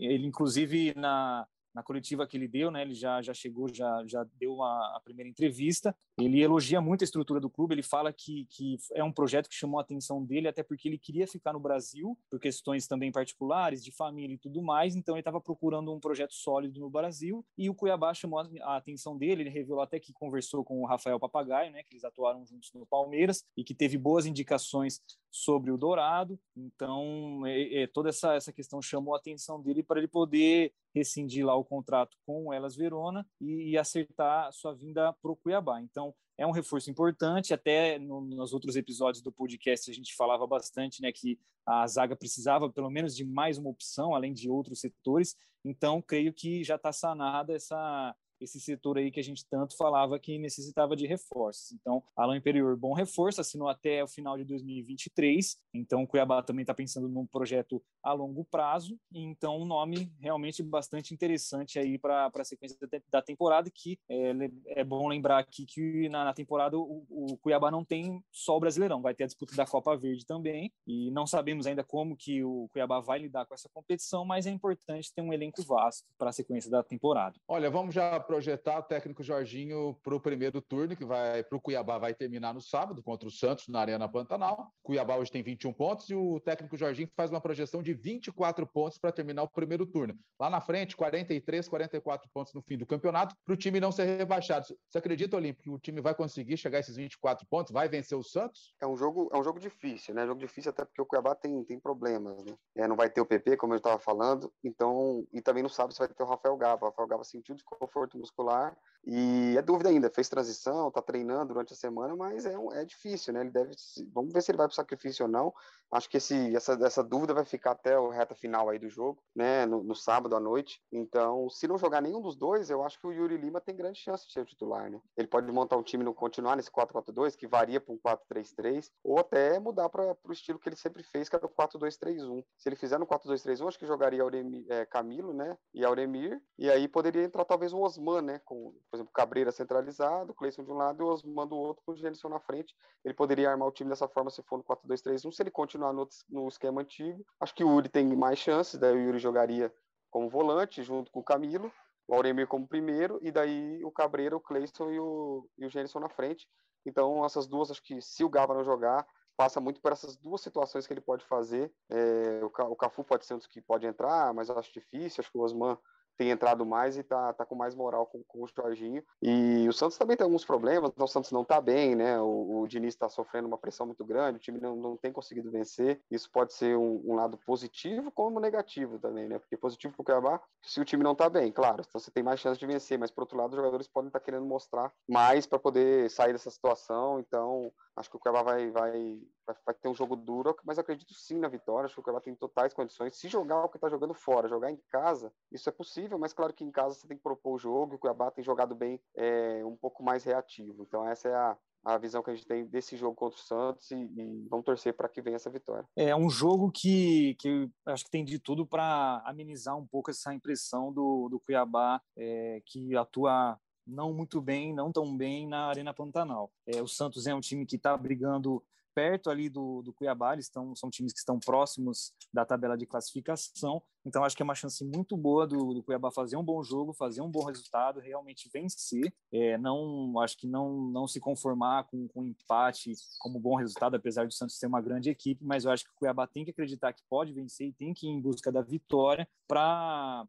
ele 0.00 0.26
inclusive 0.26 0.94
na 0.96 1.46
na 1.76 1.82
coletiva 1.82 2.26
que 2.26 2.38
ele 2.38 2.48
deu, 2.48 2.70
né, 2.70 2.80
ele 2.80 2.94
já, 2.94 3.20
já 3.20 3.34
chegou, 3.34 3.68
já, 3.68 4.02
já 4.06 4.24
deu 4.38 4.62
a, 4.62 4.98
primeira 5.04 5.28
entrevista. 5.28 5.94
Ele 6.18 6.40
elogia 6.40 6.80
muito 6.80 7.02
a 7.02 7.04
estrutura 7.04 7.38
do 7.38 7.50
clube, 7.50 7.74
ele 7.74 7.82
fala 7.82 8.10
que, 8.10 8.46
que 8.46 8.78
é 8.94 9.04
um 9.04 9.12
projeto 9.12 9.46
que 9.46 9.54
chamou 9.54 9.78
a 9.78 9.82
atenção 9.82 10.24
dele, 10.24 10.48
até 10.48 10.62
porque 10.62 10.88
ele 10.88 10.96
queria 10.96 11.26
ficar 11.26 11.52
no 11.52 11.60
Brasil, 11.60 12.18
por 12.30 12.40
questões 12.40 12.86
também 12.86 13.12
particulares, 13.12 13.84
de 13.84 13.92
família 13.92 14.34
e 14.34 14.38
tudo 14.38 14.62
mais, 14.62 14.96
então 14.96 15.14
ele 15.14 15.20
estava 15.20 15.38
procurando 15.38 15.92
um 15.92 16.00
projeto 16.00 16.32
sólido 16.32 16.80
no 16.80 16.88
Brasil, 16.88 17.44
e 17.58 17.68
o 17.68 17.74
Cuiabá 17.74 18.14
chamou 18.14 18.38
a 18.38 18.76
atenção 18.76 19.18
dele, 19.18 19.42
ele 19.42 19.50
revelou 19.50 19.82
até 19.82 20.00
que 20.00 20.14
conversou 20.14 20.64
com 20.64 20.80
o 20.80 20.86
Rafael 20.86 21.20
Papagaio, 21.20 21.70
né, 21.72 21.82
que 21.82 21.92
eles 21.92 22.04
atuaram 22.04 22.46
juntos 22.46 22.72
no 22.72 22.86
Palmeiras, 22.86 23.44
e 23.54 23.62
que 23.62 23.74
teve 23.74 23.98
boas 23.98 24.24
indicações 24.24 25.02
sobre 25.36 25.70
o 25.70 25.76
Dourado. 25.76 26.38
Então, 26.56 27.44
é, 27.46 27.82
é, 27.82 27.86
toda 27.86 28.08
essa, 28.08 28.34
essa 28.34 28.52
questão 28.52 28.80
chamou 28.80 29.14
a 29.14 29.18
atenção 29.18 29.60
dele 29.60 29.82
para 29.82 29.98
ele 29.98 30.08
poder 30.08 30.72
rescindir 30.94 31.44
lá 31.44 31.54
o 31.54 31.64
contrato 31.64 32.16
com 32.24 32.46
o 32.46 32.52
Elas 32.52 32.74
Verona 32.74 33.26
e, 33.40 33.70
e 33.70 33.78
acertar 33.78 34.50
sua 34.52 34.74
vinda 34.74 35.12
para 35.12 35.30
o 35.30 35.36
Cuiabá. 35.36 35.80
Então, 35.82 36.14
é 36.38 36.46
um 36.46 36.52
reforço 36.52 36.90
importante. 36.90 37.52
Até 37.52 37.98
no, 37.98 38.22
nos 38.22 38.54
outros 38.54 38.76
episódios 38.76 39.22
do 39.22 39.30
podcast 39.30 39.90
a 39.90 39.94
gente 39.94 40.14
falava 40.14 40.46
bastante 40.46 41.02
né, 41.02 41.12
que 41.12 41.38
a 41.66 41.86
zaga 41.86 42.16
precisava 42.16 42.70
pelo 42.70 42.90
menos 42.90 43.14
de 43.14 43.24
mais 43.24 43.58
uma 43.58 43.70
opção, 43.70 44.14
além 44.14 44.32
de 44.32 44.48
outros 44.48 44.80
setores. 44.80 45.36
Então, 45.62 46.00
creio 46.00 46.32
que 46.32 46.64
já 46.64 46.76
está 46.76 46.92
sanada 46.92 47.54
essa, 47.54 48.14
esse 48.40 48.60
setor 48.60 48.98
aí 48.98 49.10
que 49.10 49.20
a 49.20 49.22
gente 49.22 49.44
tanto 49.48 49.76
falava 49.76 50.18
que 50.18 50.38
necessitava 50.38 50.96
de 50.96 51.06
reforços. 51.06 51.72
Então, 51.72 52.02
Alain 52.16 52.38
Imperior, 52.38 52.76
bom 52.76 52.92
reforço, 52.92 53.40
assinou 53.40 53.68
até 53.68 54.02
o 54.02 54.08
final 54.08 54.36
de 54.36 54.44
2023. 54.44 55.56
Então, 55.74 56.02
o 56.02 56.06
Cuiabá 56.06 56.42
também 56.42 56.62
está 56.62 56.74
pensando 56.74 57.08
num 57.08 57.26
projeto 57.26 57.82
a 58.02 58.12
longo 58.12 58.44
prazo. 58.44 58.98
Então, 59.12 59.60
um 59.60 59.64
nome 59.64 60.12
realmente 60.20 60.62
bastante 60.62 61.12
interessante 61.12 61.78
aí 61.78 61.98
para 61.98 62.30
a 62.34 62.44
sequência 62.44 62.76
da 63.10 63.22
temporada. 63.22 63.70
Que 63.70 63.98
é, 64.08 64.32
é, 64.80 64.84
bom 64.84 65.08
lembrar 65.08 65.38
aqui 65.38 65.66
que 65.66 66.08
na, 66.08 66.24
na 66.24 66.32
temporada 66.32 66.78
o, 66.78 67.04
o, 67.10 67.36
Cuiabá 67.38 67.70
não 67.70 67.84
tem 67.84 68.22
só 68.30 68.56
o 68.56 68.60
Brasileirão, 68.60 69.02
vai 69.02 69.14
ter 69.14 69.24
a 69.24 69.26
disputa 69.26 69.54
da 69.56 69.66
Copa 69.66 69.96
Verde 69.96 70.24
também. 70.24 70.72
E 70.86 71.10
não 71.10 71.26
sabemos 71.26 71.66
ainda 71.66 71.82
como 71.82 72.16
que 72.16 72.42
o 72.44 72.68
Cuiabá 72.72 73.00
vai 73.00 73.18
lidar 73.18 73.46
com 73.46 73.54
essa 73.54 73.68
competição, 73.72 74.24
mas 74.24 74.46
é 74.46 74.50
importante 74.50 75.12
ter 75.14 75.22
um 75.22 75.32
elenco 75.32 75.62
vasto 75.62 76.06
para 76.18 76.30
a 76.30 76.32
sequência 76.32 76.70
da 76.70 76.82
temporada. 76.82 77.38
Olha, 77.48 77.70
vamos 77.70 77.94
já 77.94 78.18
projetar 78.26 78.78
o 78.78 78.82
técnico 78.82 79.22
Jorginho 79.22 79.96
para 80.02 80.14
o 80.14 80.20
primeiro 80.20 80.60
turno, 80.60 80.96
que 80.96 81.04
vai 81.04 81.42
para 81.42 81.56
o 81.56 81.60
Cuiabá 81.60 81.98
vai 81.98 82.12
terminar 82.12 82.52
no 82.52 82.60
sábado 82.60 83.02
contra 83.02 83.28
o 83.28 83.30
Santos 83.30 83.68
na 83.68 83.80
Arena 83.80 84.08
Pantanal. 84.08 84.72
Cuiabá 84.82 85.16
hoje 85.16 85.30
tem 85.30 85.42
21 85.42 85.72
pontos 85.72 86.10
e 86.10 86.14
o 86.14 86.40
técnico 86.40 86.76
Jorginho 86.76 87.08
faz 87.16 87.30
uma 87.30 87.40
projeção 87.40 87.82
de 87.82 87.94
24 87.94 88.66
pontos 88.66 88.98
para 88.98 89.12
terminar 89.12 89.44
o 89.44 89.48
primeiro 89.48 89.86
turno. 89.86 90.18
Lá 90.38 90.50
na 90.50 90.60
frente, 90.60 90.96
43, 90.96 91.68
44 91.68 92.28
pontos 92.32 92.52
no 92.52 92.62
fim 92.62 92.76
do 92.76 92.86
campeonato, 92.86 93.34
para 93.44 93.54
o 93.54 93.56
time 93.56 93.80
não 93.80 93.92
ser 93.92 94.16
rebaixado. 94.16 94.66
Você 94.66 94.98
acredita, 94.98 95.36
Olímpico, 95.36 95.62
que 95.62 95.70
o 95.70 95.78
time 95.78 96.00
vai 96.00 96.14
conseguir 96.14 96.56
chegar 96.56 96.78
a 96.78 96.80
esses 96.80 96.96
24 96.96 97.46
pontos? 97.48 97.72
Vai 97.72 97.88
vencer 97.88 98.18
o 98.18 98.22
Santos? 98.22 98.74
É 98.80 98.86
um 98.86 98.96
jogo, 98.96 99.30
é 99.32 99.38
um 99.38 99.44
jogo 99.44 99.58
difícil, 99.58 100.14
né? 100.14 100.22
É 100.22 100.24
um 100.24 100.28
jogo 100.28 100.40
difícil 100.40 100.70
até 100.70 100.84
porque 100.84 101.00
o 101.00 101.06
Cuiabá 101.06 101.34
tem, 101.34 101.64
tem 101.64 101.78
problemas, 101.78 102.44
né? 102.44 102.54
É, 102.76 102.88
não 102.88 102.96
vai 102.96 103.08
ter 103.08 103.20
o 103.20 103.26
PP, 103.26 103.56
como 103.56 103.74
eu 103.74 103.78
estava 103.78 103.98
falando, 103.98 104.52
então, 104.62 105.26
e 105.32 105.40
também 105.40 105.62
não 105.62 105.70
sabe 105.70 105.92
se 105.92 105.98
vai 105.98 106.08
ter 106.08 106.22
o 106.22 106.26
Rafael 106.26 106.56
Gava. 106.56 106.86
O 106.86 106.88
Rafael 106.88 107.08
Gava 107.08 107.24
sentiu 107.24 107.54
desconforto 107.54 108.15
muscular 108.16 108.76
e 109.06 109.56
é 109.56 109.62
dúvida 109.62 109.88
ainda, 109.88 110.10
fez 110.10 110.28
transição, 110.28 110.88
está 110.88 111.00
treinando 111.00 111.54
durante 111.54 111.72
a 111.72 111.76
semana, 111.76 112.16
mas 112.16 112.44
é, 112.44 112.56
é 112.72 112.84
difícil, 112.84 113.32
né? 113.32 113.42
Ele 113.42 113.50
deve. 113.50 113.70
Vamos 114.12 114.32
ver 114.32 114.42
se 114.42 114.50
ele 114.50 114.58
vai 114.58 114.66
para 114.66 114.72
o 114.72 114.76
sacrifício 114.76 115.26
ou 115.26 115.30
não. 115.30 115.54
Acho 115.92 116.10
que 116.10 116.16
esse, 116.16 116.56
essa, 116.56 116.72
essa 116.84 117.04
dúvida 117.04 117.32
vai 117.32 117.44
ficar 117.44 117.70
até 117.70 117.96
o 117.96 118.08
reta 118.08 118.34
final 118.34 118.68
aí 118.68 118.78
do 118.80 118.88
jogo, 118.88 119.22
né? 119.34 119.64
No, 119.66 119.84
no, 119.84 119.94
sábado 119.94 120.34
à 120.34 120.40
noite. 120.40 120.82
Então, 120.90 121.48
se 121.48 121.68
não 121.68 121.78
jogar 121.78 122.00
nenhum 122.00 122.20
dos 122.20 122.34
dois, 122.34 122.68
eu 122.68 122.82
acho 122.82 122.98
que 122.98 123.06
o 123.06 123.12
Yuri 123.12 123.36
Lima 123.36 123.60
tem 123.60 123.76
grande 123.76 124.00
chance 124.00 124.26
de 124.26 124.32
ser 124.32 124.40
o 124.40 124.44
titular, 124.44 124.90
né? 124.90 125.00
Ele 125.16 125.28
pode 125.28 125.50
montar 125.52 125.76
um 125.76 125.84
time 125.84 126.04
e 126.04 126.12
continuar 126.12 126.56
nesse 126.56 126.70
4-4-2, 126.72 127.36
que 127.36 127.46
varia 127.46 127.80
para 127.80 127.94
um 127.94 127.98
4-3-3, 127.98 128.90
ou 129.04 129.20
até 129.20 129.60
mudar 129.60 129.88
para 129.88 130.16
o 130.24 130.32
estilo 130.32 130.58
que 130.58 130.68
ele 130.68 130.76
sempre 130.76 131.04
fez, 131.04 131.28
que 131.28 131.36
era 131.36 131.46
o 131.46 131.48
4-2-3-1. 131.48 132.44
Se 132.58 132.68
ele 132.68 132.76
fizer 132.76 132.98
no 132.98 133.06
4-2-3-1, 133.06 133.68
acho 133.68 133.78
que 133.78 133.86
jogaria 133.86 134.22
Auremir, 134.22 134.66
é, 134.68 134.84
Camilo, 134.84 135.32
né? 135.32 135.56
E 135.72 135.84
Auremir, 135.84 136.42
e 136.58 136.68
aí 136.68 136.88
poderia 136.88 137.22
entrar 137.22 137.44
talvez 137.44 137.72
o 137.72 137.80
Osman, 137.80 138.22
né? 138.22 138.40
Com, 138.44 138.74
por 138.96 139.00
exemplo, 139.00 139.12
Cabreira 139.12 139.52
centralizado, 139.52 140.34
Cleison 140.34 140.64
de 140.64 140.70
um 140.70 140.76
lado 140.76 141.02
e 141.02 141.04
o 141.04 141.08
Osman 141.08 141.46
do 141.46 141.56
outro, 141.56 141.82
com 141.84 141.92
o 141.92 141.96
Genison 141.96 142.28
na 142.28 142.40
frente. 142.40 142.74
Ele 143.04 143.14
poderia 143.14 143.50
armar 143.50 143.68
o 143.68 143.72
time 143.72 143.90
dessa 143.90 144.08
forma 144.08 144.30
se 144.30 144.42
for 144.42 144.56
no 144.56 144.64
4-2-3-1. 144.64 145.32
Se 145.32 145.42
ele 145.42 145.50
continuar 145.50 145.92
no, 145.92 146.08
no, 146.28 146.48
esquema 146.48 146.80
antigo, 146.80 147.24
acho 147.40 147.54
que 147.54 147.62
o 147.62 147.70
Yuri 147.70 147.88
tem 147.88 148.16
mais 148.16 148.38
chances, 148.38 148.80
daí 148.80 148.94
o 148.94 149.00
Yuri 149.00 149.18
jogaria 149.18 149.72
como 150.10 150.30
volante, 150.30 150.82
junto 150.82 151.10
com 151.10 151.20
o 151.20 151.24
Camilo, 151.24 151.70
o 152.08 152.14
Auremir 152.14 152.46
como 152.46 152.66
primeiro, 152.66 153.18
e 153.20 153.30
daí 153.30 153.84
o 153.84 153.90
Cabreira, 153.90 154.36
o 154.36 154.40
Cleison 154.40 154.90
e 154.90 154.98
o, 154.98 155.48
e 155.58 155.66
o 155.66 155.68
Genison 155.68 156.00
na 156.00 156.08
frente. 156.08 156.48
Então, 156.86 157.24
essas 157.24 157.46
duas, 157.46 157.70
acho 157.70 157.82
que 157.82 158.00
se 158.00 158.24
o 158.24 158.28
Gava 158.28 158.54
não 158.54 158.64
jogar, 158.64 159.06
passa 159.36 159.60
muito 159.60 159.80
por 159.82 159.92
essas 159.92 160.16
duas 160.16 160.40
situações 160.40 160.86
que 160.86 160.92
ele 160.92 161.00
pode 161.00 161.24
fazer. 161.26 161.70
É, 161.90 162.40
o 162.42 162.76
Cafu 162.76 163.04
pode 163.04 163.26
ser 163.26 163.34
um 163.34 163.38
dos 163.38 163.46
que 163.46 163.60
pode 163.60 163.86
entrar, 163.86 164.32
mas 164.32 164.48
acho 164.48 164.72
difícil. 164.72 165.20
Acho 165.20 165.30
que 165.30 165.36
o 165.36 165.42
Osman 165.42 165.76
tem 166.16 166.30
entrado 166.30 166.64
mais 166.64 166.96
e 166.96 167.02
tá, 167.02 167.32
tá 167.32 167.44
com 167.44 167.54
mais 167.54 167.74
moral 167.74 168.06
com, 168.06 168.22
com 168.24 168.42
o 168.42 168.48
Jorginho. 168.48 169.02
E 169.22 169.66
o 169.68 169.72
Santos 169.72 169.98
também 169.98 170.16
tem 170.16 170.24
alguns 170.24 170.44
problemas, 170.44 170.90
então 170.90 171.04
o 171.04 171.08
Santos 171.08 171.30
não 171.30 171.44
tá 171.44 171.60
bem, 171.60 171.94
né? 171.94 172.18
O, 172.20 172.60
o 172.60 172.68
Diniz 172.68 172.94
está 172.94 173.08
sofrendo 173.08 173.48
uma 173.48 173.58
pressão 173.58 173.86
muito 173.86 174.04
grande, 174.04 174.36
o 174.36 174.40
time 174.40 174.60
não, 174.60 174.76
não 174.76 174.96
tem 174.96 175.12
conseguido 175.12 175.50
vencer. 175.50 176.00
Isso 176.10 176.30
pode 176.30 176.52
ser 176.52 176.76
um, 176.76 177.02
um 177.04 177.14
lado 177.14 177.38
positivo 177.38 178.10
como 178.10 178.40
negativo 178.40 178.98
também, 178.98 179.28
né? 179.28 179.38
Porque 179.38 179.56
positivo 179.56 179.94
para 179.94 180.02
o 180.02 180.04
Cuiabá, 180.04 180.40
se 180.62 180.80
o 180.80 180.84
time 180.84 181.02
não 181.02 181.14
tá 181.14 181.28
bem, 181.28 181.52
claro, 181.52 181.82
então 181.86 182.00
você 182.00 182.10
tem 182.10 182.22
mais 182.22 182.40
chance 182.40 182.58
de 182.58 182.66
vencer, 182.66 182.98
mas 182.98 183.10
por 183.10 183.22
outro 183.22 183.36
lado, 183.36 183.50
os 183.50 183.56
jogadores 183.56 183.86
podem 183.86 184.08
estar 184.08 184.20
tá 184.20 184.24
querendo 184.24 184.46
mostrar 184.46 184.92
mais 185.08 185.46
para 185.46 185.58
poder 185.58 186.10
sair 186.10 186.32
dessa 186.32 186.50
situação. 186.50 187.20
Então, 187.20 187.72
acho 187.96 188.10
que 188.10 188.16
o 188.16 188.20
Cuiabá 188.20 188.42
vai, 188.42 188.70
vai, 188.70 189.18
vai, 189.64 189.74
ter 189.74 189.88
um 189.88 189.94
jogo 189.94 190.16
duro, 190.16 190.56
mas 190.64 190.78
acredito 190.78 191.14
sim 191.14 191.38
na 191.38 191.48
vitória. 191.48 191.86
Acho 191.86 191.94
que 191.94 192.00
o 192.00 192.02
Cuiabá 192.02 192.20
tem 192.20 192.34
totais 192.34 192.74
condições. 192.74 193.16
Se 193.16 193.28
jogar 193.28 193.64
o 193.64 193.68
que 193.68 193.76
está 193.76 193.88
jogando 193.88 194.14
fora, 194.14 194.48
jogar 194.48 194.70
em 194.70 194.80
casa, 194.88 195.32
isso 195.50 195.68
é 195.68 195.72
possível, 195.72 196.18
mas 196.18 196.32
claro 196.32 196.52
que 196.52 196.64
em 196.64 196.70
casa 196.70 196.94
você 196.94 197.06
tem 197.06 197.16
que 197.16 197.22
propor 197.22 197.54
o 197.54 197.58
jogo. 197.58 197.94
O 197.94 197.98
Cuiabá 197.98 198.30
tem 198.30 198.44
jogado 198.44 198.74
bem, 198.74 199.00
é, 199.14 199.64
um 199.64 199.76
pouco 199.76 200.02
mais 200.02 200.24
reativo. 200.24 200.82
Então, 200.82 201.06
essa 201.06 201.28
é 201.28 201.34
a, 201.34 201.56
a 201.84 201.98
visão 201.98 202.22
que 202.22 202.30
a 202.30 202.34
gente 202.34 202.46
tem 202.46 202.66
desse 202.66 202.96
jogo 202.96 203.14
contra 203.14 203.38
o 203.38 203.42
Santos 203.42 203.90
e, 203.90 203.96
e 203.96 204.46
vamos 204.48 204.64
torcer 204.64 204.94
para 204.94 205.08
que 205.08 205.22
venha 205.22 205.36
essa 205.36 205.50
vitória. 205.50 205.88
É 205.94 206.14
um 206.16 206.28
jogo 206.28 206.70
que, 206.72 207.36
que 207.38 207.70
acho 207.86 208.04
que 208.04 208.10
tem 208.10 208.24
de 208.24 208.38
tudo 208.38 208.66
para 208.66 209.22
amenizar 209.24 209.76
um 209.76 209.86
pouco 209.86 210.10
essa 210.10 210.34
impressão 210.34 210.92
do, 210.92 211.28
do 211.28 211.38
Cuiabá, 211.38 212.00
é, 212.16 212.60
que 212.66 212.96
atua 212.96 213.58
não 213.86 214.12
muito 214.12 214.40
bem, 214.40 214.74
não 214.74 214.90
tão 214.90 215.16
bem 215.16 215.46
na 215.46 215.66
Arena 215.66 215.94
Pantanal. 215.94 216.50
É, 216.66 216.82
o 216.82 216.88
Santos 216.88 217.26
é 217.26 217.34
um 217.34 217.40
time 217.40 217.64
que 217.64 217.76
está 217.76 217.96
brigando 217.96 218.62
perto 218.96 219.28
ali 219.28 219.50
do, 219.50 219.82
do 219.82 219.92
Cuiabá, 219.92 220.32
eles 220.32 220.46
estão, 220.46 220.74
são 220.74 220.88
times 220.88 221.12
que 221.12 221.18
estão 221.18 221.38
próximos 221.38 222.14
da 222.32 222.46
tabela 222.46 222.78
de 222.78 222.86
classificação, 222.86 223.82
então 224.06 224.24
acho 224.24 224.34
que 224.34 224.42
é 224.42 224.44
uma 224.44 224.54
chance 224.54 224.82
muito 224.82 225.18
boa 225.18 225.46
do, 225.46 225.74
do 225.74 225.82
Cuiabá 225.82 226.10
fazer 226.10 226.38
um 226.38 226.42
bom 226.42 226.62
jogo, 226.62 226.94
fazer 226.94 227.20
um 227.20 227.30
bom 227.30 227.44
resultado, 227.44 228.00
realmente 228.00 228.48
vencer, 228.50 229.12
é, 229.30 229.58
não, 229.58 230.18
acho 230.20 230.38
que 230.38 230.46
não, 230.46 230.90
não 230.90 231.06
se 231.06 231.20
conformar 231.20 231.84
com, 231.84 232.08
com 232.08 232.24
empate 232.24 232.94
como 233.18 233.38
bom 233.38 233.54
resultado, 233.56 233.96
apesar 233.96 234.26
do 234.26 234.32
Santos 234.32 234.56
ser 234.56 234.66
uma 234.66 234.80
grande 234.80 235.10
equipe, 235.10 235.44
mas 235.44 235.66
eu 235.66 235.70
acho 235.70 235.84
que 235.84 235.90
o 235.90 235.96
Cuiabá 235.96 236.26
tem 236.26 236.42
que 236.42 236.50
acreditar 236.50 236.94
que 236.94 237.02
pode 237.06 237.34
vencer 237.34 237.68
e 237.68 237.72
tem 237.74 237.92
que 237.92 238.06
ir 238.06 238.10
em 238.10 238.20
busca 238.20 238.50
da 238.50 238.62
vitória 238.62 239.28
para 239.46 240.26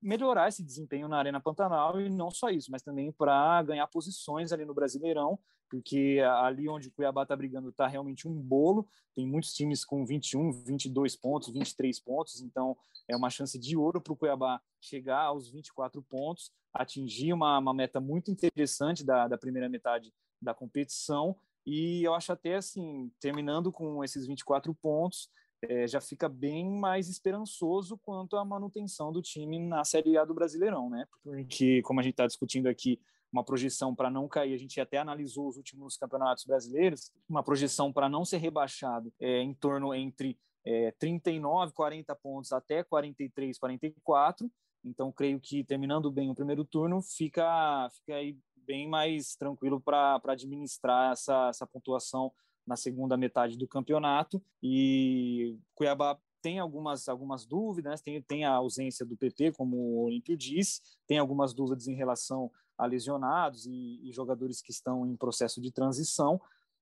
melhorar 0.00 0.48
esse 0.48 0.62
desempenho 0.62 1.08
na 1.08 1.18
Arena 1.18 1.40
Pantanal 1.40 2.00
e 2.00 2.08
não 2.08 2.30
só 2.30 2.48
isso, 2.50 2.70
mas 2.70 2.82
também 2.82 3.12
para 3.12 3.62
ganhar 3.62 3.86
posições 3.86 4.52
ali 4.52 4.64
no 4.64 4.74
Brasileirão, 4.74 5.38
porque 5.68 6.20
ali 6.42 6.68
onde 6.68 6.88
o 6.88 6.90
Cuiabá 6.90 7.22
está 7.22 7.36
brigando 7.36 7.68
está 7.68 7.86
realmente 7.86 8.26
um 8.26 8.34
bolo, 8.34 8.88
tem 9.14 9.26
muitos 9.26 9.52
times 9.52 9.84
com 9.84 10.04
21, 10.04 10.52
22 10.52 11.16
pontos, 11.16 11.50
23 11.50 12.00
pontos, 12.00 12.40
então 12.40 12.76
é 13.08 13.16
uma 13.16 13.30
chance 13.30 13.58
de 13.58 13.76
ouro 13.76 14.00
para 14.00 14.12
o 14.12 14.16
Cuiabá 14.16 14.60
chegar 14.80 15.22
aos 15.22 15.50
24 15.50 16.02
pontos, 16.02 16.50
atingir 16.72 17.32
uma, 17.32 17.58
uma 17.58 17.74
meta 17.74 18.00
muito 18.00 18.30
interessante 18.30 19.04
da, 19.04 19.28
da 19.28 19.38
primeira 19.38 19.68
metade 19.68 20.12
da 20.40 20.54
competição, 20.54 21.36
e 21.66 22.02
eu 22.02 22.14
acho 22.14 22.32
até 22.32 22.56
assim, 22.56 23.12
terminando 23.20 23.70
com 23.70 24.02
esses 24.02 24.26
24 24.26 24.74
pontos, 24.74 25.28
é, 25.62 25.86
já 25.86 26.00
fica 26.00 26.28
bem 26.28 26.70
mais 26.70 27.08
esperançoso 27.08 27.98
quanto 27.98 28.36
à 28.36 28.44
manutenção 28.44 29.12
do 29.12 29.20
time 29.20 29.58
na 29.58 29.84
Série 29.84 30.16
A 30.16 30.24
do 30.24 30.34
Brasileirão, 30.34 30.88
né? 30.88 31.06
Porque, 31.22 31.82
como 31.82 32.00
a 32.00 32.02
gente 32.02 32.12
está 32.12 32.26
discutindo 32.26 32.66
aqui, 32.66 33.00
uma 33.32 33.44
projeção 33.44 33.94
para 33.94 34.10
não 34.10 34.26
cair, 34.26 34.54
a 34.54 34.58
gente 34.58 34.80
até 34.80 34.98
analisou 34.98 35.48
os 35.48 35.56
últimos 35.56 35.96
campeonatos 35.96 36.44
brasileiros, 36.44 37.12
uma 37.28 37.42
projeção 37.42 37.92
para 37.92 38.08
não 38.08 38.24
ser 38.24 38.38
rebaixado 38.38 39.12
é, 39.20 39.40
em 39.40 39.54
torno 39.54 39.94
entre 39.94 40.36
é, 40.64 40.92
39, 40.98 41.72
40 41.72 42.14
pontos 42.16 42.52
até 42.52 42.82
43, 42.82 43.58
44. 43.58 44.50
Então, 44.84 45.12
creio 45.12 45.38
que 45.38 45.62
terminando 45.62 46.10
bem 46.10 46.30
o 46.30 46.34
primeiro 46.34 46.64
turno, 46.64 47.02
fica, 47.02 47.88
fica 47.90 48.14
aí 48.14 48.36
bem 48.56 48.88
mais 48.88 49.36
tranquilo 49.36 49.80
para 49.80 50.20
administrar 50.24 51.12
essa, 51.12 51.48
essa 51.48 51.66
pontuação 51.66 52.32
na 52.66 52.76
segunda 52.76 53.16
metade 53.16 53.56
do 53.56 53.66
campeonato. 53.66 54.42
E 54.62 55.58
Cuiabá 55.74 56.18
tem 56.42 56.58
algumas, 56.58 57.08
algumas 57.08 57.44
dúvidas, 57.44 58.00
tem, 58.00 58.20
tem 58.22 58.44
a 58.44 58.52
ausência 58.52 59.04
do 59.04 59.16
PP, 59.16 59.52
como 59.52 59.76
o 59.76 60.04
Olímpio 60.04 60.36
disse, 60.36 60.80
tem 61.06 61.18
algumas 61.18 61.52
dúvidas 61.52 61.86
em 61.86 61.94
relação 61.94 62.50
a 62.76 62.86
lesionados 62.86 63.66
e, 63.66 64.00
e, 64.02 64.12
jogadores 64.12 64.62
que 64.62 64.70
estão 64.70 65.06
em 65.06 65.14
processo 65.16 65.60
de 65.60 65.70
transição, 65.70 66.40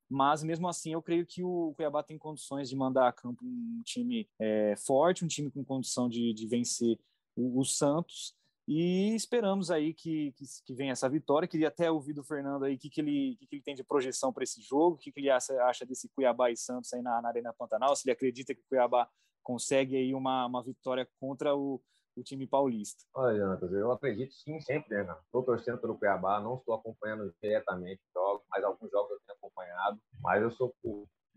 mas 0.08 0.42
mesmo 0.44 0.68
assim 0.68 0.92
eu 0.92 1.02
creio 1.02 1.26
que 1.26 1.42
o 1.42 1.74
Cuiabá 1.74 2.02
tem 2.02 2.16
condições 2.16 2.68
de 2.68 2.76
mandar 2.76 3.08
a 3.08 3.12
campo 3.12 3.44
um 3.44 3.82
time 3.84 4.28
é, 4.38 4.74
forte, 4.76 5.24
um 5.24 5.28
time 5.28 5.50
com 5.50 5.64
condição 5.64 6.08
de, 6.08 6.32
de 6.32 6.46
vencer 6.46 6.98
o, 7.36 7.60
o 7.60 7.64
Santos, 7.64 8.34
E 8.70 9.14
esperamos 9.14 9.70
aí 9.70 9.94
que, 9.94 10.32
que, 10.32 10.44
que 10.66 10.74
venha 10.74 10.92
essa 10.92 11.08
vitória. 11.08 11.48
Queria 11.48 11.68
até 11.68 11.90
ouvir 11.90 12.12
do 12.12 12.22
Fernando 12.22 12.64
aí 12.64 12.74
o 12.74 12.78
que, 12.78 12.90
que, 12.90 13.00
ele, 13.00 13.34
que, 13.38 13.46
que 13.46 13.56
ele 13.56 13.62
tem 13.62 13.74
de 13.74 13.82
projeção 13.82 14.30
para 14.30 14.44
esse 14.44 14.60
jogo, 14.60 14.96
o 14.96 14.98
que, 14.98 15.10
que 15.10 15.20
ele 15.20 15.30
acha, 15.30 15.54
acha 15.64 15.86
desse 15.86 16.06
Cuiabá 16.10 16.50
e 16.50 16.56
Santos 16.56 16.92
aí 16.92 17.00
na, 17.00 17.22
na 17.22 17.28
Arena 17.28 17.54
Pantanal, 17.58 17.96
se 17.96 18.06
ele 18.06 18.12
acredita 18.12 18.54
que 18.54 18.60
o 18.60 18.68
Cuiabá 18.68 19.08
consegue 19.42 19.96
aí 19.96 20.14
uma, 20.14 20.44
uma 20.44 20.62
vitória 20.62 21.08
contra 21.18 21.56
o, 21.56 21.80
o 22.14 22.22
time 22.22 22.46
paulista. 22.46 23.02
Olha, 23.14 23.38
Jantas, 23.38 23.72
eu 23.72 23.90
acredito 23.90 24.34
sim, 24.34 24.60
sempre, 24.60 25.02
né? 25.02 25.16
Estou 25.24 25.42
torcendo 25.42 25.78
pelo 25.78 25.96
Cuiabá, 25.96 26.38
não 26.38 26.56
estou 26.56 26.74
acompanhando 26.74 27.34
diretamente 27.42 28.02
jogos, 28.12 28.44
mas 28.50 28.62
alguns 28.62 28.90
jogos 28.90 29.12
eu 29.12 29.20
tenho 29.26 29.38
acompanhado. 29.38 29.98
Mas 30.20 30.42
eu 30.42 30.50
sou 30.50 30.74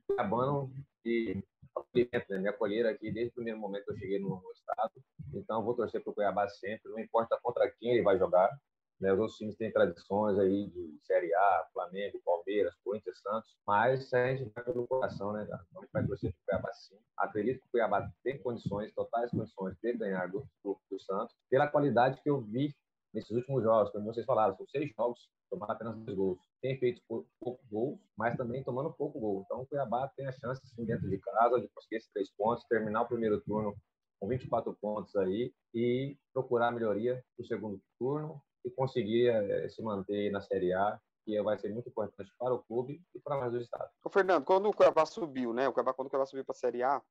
cuiabano 0.06 0.70
e 1.06 1.42
acolhimento, 1.76 2.26
né? 2.30 2.40
Me 2.40 2.50
acolheram 2.50 2.90
aqui 2.90 3.12
desde 3.12 3.32
o 3.32 3.36
primeiro 3.36 3.60
momento 3.60 3.86
que 3.86 3.92
eu 3.92 3.98
cheguei 3.98 4.20
no, 4.20 4.42
no 4.42 4.52
estado. 4.52 4.92
Então, 5.34 5.64
vou 5.64 5.76
torcer 5.76 6.02
para 6.04 6.12
o 6.12 6.14
Cuiabá 6.14 6.48
sempre, 6.50 6.92
não 6.92 7.00
importa 7.00 7.40
contra 7.42 7.70
quem 7.72 7.92
ele 7.92 8.04
vai 8.04 8.18
jogar. 8.18 8.50
Né? 9.00 9.12
Os 9.14 9.20
outros 9.20 9.38
times 9.38 9.56
têm 9.56 9.72
tradições 9.72 10.38
aí 10.38 10.68
de 10.70 11.00
Série 11.04 11.34
A, 11.34 11.68
Flamengo, 11.74 12.22
Palmeiras, 12.24 12.76
Corinthians, 12.84 13.20
Santos, 13.20 13.58
mas 13.66 14.14
a 14.14 14.36
gente 14.36 14.52
vai 14.54 14.64
pelo 14.64 14.88
coração, 14.88 15.34
né? 15.34 15.44
Então, 15.44 15.58
a 15.58 15.82
gente 15.82 15.92
vai 15.92 16.06
torcer 16.06 16.32
para 16.32 16.40
o 16.40 16.46
Cuiabá 16.46 16.74
sim. 16.74 17.00
Acredito 17.18 17.62
que 17.62 17.68
o 17.68 17.72
Cuiabá 17.72 18.12
tem 18.24 18.38
condições, 18.42 18.94
totais 18.94 19.32
condições 19.32 19.76
de 19.82 19.94
ganhar 19.94 20.28
do, 20.28 20.46
do, 20.64 20.80
do 20.90 21.00
Santos, 21.00 21.36
pela 21.50 21.68
qualidade 21.68 22.22
que 22.22 22.30
eu 22.30 22.42
vi 22.42 22.76
nesses 23.14 23.32
últimos 23.32 23.64
jogos, 23.64 23.92
como 23.92 24.06
vocês 24.06 24.26
falaram, 24.26 24.56
são 24.56 24.68
seis 24.68 24.92
jogos, 24.96 25.30
tomaram 25.52 25.74
apenas 25.74 25.98
dois 25.98 26.18
gols. 26.18 26.40
Tem 26.62 26.80
feito 26.80 27.02
pouco 27.08 27.62
gol, 27.70 28.00
mas 28.18 28.36
também 28.38 28.64
tomando 28.64 28.92
pouco 28.94 29.20
gol. 29.20 29.44
Então, 29.46 29.62
o 29.62 29.68
Cuiabá 29.68 30.08
tem 30.16 30.26
a 30.26 30.32
chance, 30.32 30.62
sim, 30.66 30.86
dentro 30.86 31.10
de 31.10 31.20
casa, 31.20 31.60
de 31.60 31.68
conseguir 31.68 31.98
esses 31.98 32.12
três 32.12 32.32
pontos, 32.36 32.66
terminar 32.66 33.02
o 33.02 33.08
primeiro 33.08 33.40
turno 33.42 33.76
com 34.20 34.28
24 34.28 34.74
pontos 34.80 35.16
aí 35.16 35.54
e 35.74 36.18
procurar 36.34 36.72
melhoria 36.72 37.24
no 37.38 37.46
segundo 37.46 37.82
turno 38.00 38.42
e 38.64 38.70
conseguir 38.70 39.28
é, 39.28 39.68
se 39.68 39.82
manter 39.82 40.32
na 40.32 40.42
Série 40.42 40.74
A, 40.74 41.00
que 41.26 41.40
vai 41.42 41.58
ser 41.58 41.70
muito 41.70 41.90
importante 41.90 42.32
para 42.38 42.54
o 42.54 42.64
clube 42.64 43.02
e 43.14 43.20
para 43.20 43.38
mais 43.38 43.52
do 43.52 43.60
estado. 43.60 43.90
Ô, 44.04 44.10
Fernando, 44.10 44.46
quando 44.46 44.70
o 44.70 44.74
Cuiabá 44.74 45.06
subiu, 45.06 45.54
né? 45.54 45.68
O 45.68 45.74
Cuiabá, 45.74 45.94
quando 45.94 46.08
o 46.08 46.10
Cuiabá 46.10 46.26
subiu 46.26 46.46
para 46.46 46.54
a 46.54 46.58
Série 46.60 46.84
A, 46.84 47.02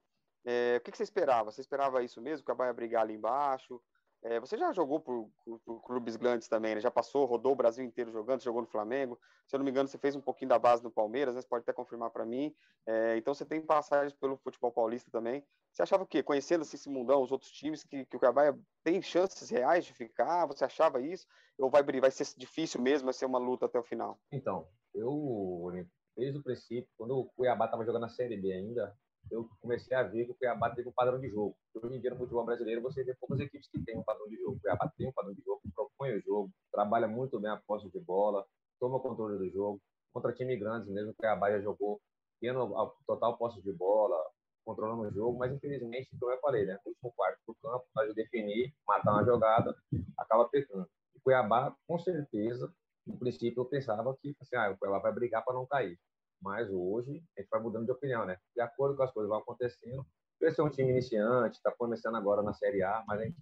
é, 0.45 0.77
o 0.79 0.81
que, 0.81 0.91
que, 0.91 0.97
você 0.97 1.03
esperava? 1.03 1.51
Você 1.51 1.61
esperava 1.61 2.03
isso 2.03 2.21
mesmo? 2.21 2.43
O 2.43 2.45
Cuiabá 2.45 2.67
ia 2.67 2.73
brigar 2.73 3.03
ali 3.03 3.15
embaixo? 3.15 3.81
É, 4.23 4.39
você 4.39 4.57
já 4.57 4.71
jogou 4.73 5.01
por, 5.01 5.31
por, 5.65 5.81
clubes 5.83 6.15
grandes 6.17 6.47
também, 6.47 6.75
né? 6.75 6.81
Já 6.81 6.91
passou, 6.91 7.25
rodou 7.25 7.53
o 7.53 7.57
Brasil 7.57 7.85
inteiro 7.85 8.11
jogando, 8.11 8.43
jogou 8.43 8.61
no 8.61 8.67
Flamengo. 8.67 9.19
Se 9.47 9.57
eu 9.57 9.59
não 9.59 9.65
me 9.65 9.71
engano, 9.71 9.89
você 9.89 9.97
fez 9.97 10.15
um 10.15 10.21
pouquinho 10.21 10.51
da 10.51 10.59
base 10.59 10.83
no 10.85 10.91
Palmeiras, 10.91 11.35
né? 11.35 11.41
Você 11.41 11.49
pode 11.49 11.63
até 11.63 11.73
confirmar 11.73 12.11
para 12.11 12.27
mim. 12.27 12.55
É, 12.87 13.17
então 13.17 13.33
você 13.33 13.47
tem 13.47 13.63
passagens 13.63 14.13
pelo 14.13 14.37
futebol 14.37 14.71
paulista 14.71 15.11
também. 15.11 15.43
Você 15.73 15.83
achava 15.83 16.03
o 16.03 16.07
quê? 16.07 16.23
Conhecendo 16.23 16.63
assim, 16.63 16.77
esse 16.77 16.91
mundão, 16.91 17.23
os 17.23 17.33
outros 17.33 17.51
times, 17.51 17.83
que, 17.83 18.05
que 18.05 18.17
o 18.17 18.19
Cuiabá 18.19 18.55
tem 18.85 19.01
chances 19.01 19.49
reais 19.49 19.87
de 19.87 19.95
ficar? 19.95 20.45
Você 20.47 20.65
achava 20.65 21.01
isso? 21.01 21.27
Ou 21.59 21.71
vai, 21.71 21.83
vai 21.83 22.11
ser 22.11 22.27
difícil 22.37 22.81
mesmo, 22.83 23.07
vai 23.07 23.15
ser 23.15 23.25
uma 23.25 23.39
luta 23.39 23.67
até 23.67 23.79
o 23.79 23.83
final? 23.83 24.21
Então, 24.31 24.69
eu, 24.95 25.71
desde 26.15 26.39
o 26.39 26.43
princípio, 26.43 26.91
quando 26.99 27.19
o 27.19 27.25
Cuiabá 27.25 27.65
estava 27.65 27.85
jogando 27.85 28.05
a 28.05 28.09
Série 28.09 28.37
B 28.37 28.53
ainda, 28.53 28.95
eu 29.31 29.49
comecei 29.61 29.97
a 29.97 30.03
ver 30.03 30.27
que 30.27 30.33
o 30.33 30.35
Cuiabá 30.35 30.71
teve 30.75 30.89
um 30.89 30.93
padrão 30.93 31.21
de 31.21 31.29
jogo. 31.29 31.57
Hoje 31.75 31.97
em 31.97 32.01
dia, 32.01 32.11
no 32.11 32.17
futebol 32.17 32.45
brasileiro, 32.45 32.83
você 32.83 33.05
vê 33.05 33.15
poucas 33.15 33.41
equipes 33.41 33.69
que 33.69 33.83
têm 33.85 33.97
um 33.99 34.03
padrão 34.03 34.29
de 34.29 34.37
jogo. 34.37 34.57
O 34.57 34.61
Cuiabá 34.61 34.91
tem 34.97 35.09
um 35.09 35.13
padrão 35.13 35.35
de 35.35 35.43
jogo, 35.43 35.61
propõe 35.75 36.17
o 36.17 36.21
jogo, 36.21 36.51
trabalha 36.73 37.09
muito 37.09 37.39
bem 37.41 37.51
a 37.51 37.57
posse 37.57 37.91
de 37.91 38.01
bola, 38.01 38.45
toma 38.79 38.97
o 38.97 39.01
controle 39.01 39.39
do 39.39 39.49
jogo. 39.51 39.81
Contra 40.13 40.33
times 40.33 40.59
grandes 40.59 40.89
mesmo, 40.89 41.11
o 41.11 41.15
Cuiabá 41.15 41.51
já 41.51 41.61
jogou 41.61 42.01
tendo 42.41 42.77
a 42.77 42.91
total 43.07 43.37
posse 43.37 43.63
de 43.63 43.73
bola, 43.73 44.17
controlando 44.65 45.03
o 45.03 45.13
jogo, 45.13 45.39
mas 45.39 45.53
infelizmente, 45.53 46.11
como 46.19 46.33
eu 46.33 46.41
falei, 46.41 46.65
né? 46.65 46.79
O 46.85 46.89
último 46.89 47.13
quarto 47.15 47.39
do 47.47 47.55
campo, 47.63 47.85
para 47.93 48.13
definir, 48.13 48.73
matar 48.87 49.13
uma 49.13 49.25
jogada, 49.25 49.75
acaba 50.17 50.49
pecando. 50.49 50.89
O 51.15 51.21
Cuiabá, 51.23 51.75
com 51.87 51.99
certeza, 51.99 52.73
no 53.07 53.19
princípio 53.19 53.61
eu 53.61 53.65
pensava 53.67 54.17
que 54.21 54.35
assim, 54.41 54.57
ah, 54.57 54.71
o 54.71 54.79
Cuiabá 54.79 54.99
vai 54.99 55.13
brigar 55.13 55.45
para 55.45 55.55
não 55.55 55.67
cair. 55.67 55.99
Mas 56.41 56.71
hoje 56.71 57.23
a 57.37 57.41
gente 57.41 57.51
vai 57.51 57.61
mudando 57.61 57.85
de 57.85 57.93
opinião, 57.93 58.25
né? 58.25 58.39
De 58.55 58.61
acordo 58.61 58.97
com 58.97 59.03
as 59.03 59.13
coisas 59.13 59.29
que 59.29 59.31
vão 59.31 59.43
acontecendo. 59.43 60.07
Esse 60.41 60.61
é 60.61 60.65
um 60.65 60.71
time 60.71 60.91
iniciante, 60.91 61.57
está 61.57 61.71
começando 61.71 62.17
agora 62.17 62.43
na 62.43 62.55
Série 62.55 62.83
A, 62.83 63.05
mas 63.07 63.21
a 63.21 63.25
gente 63.25 63.37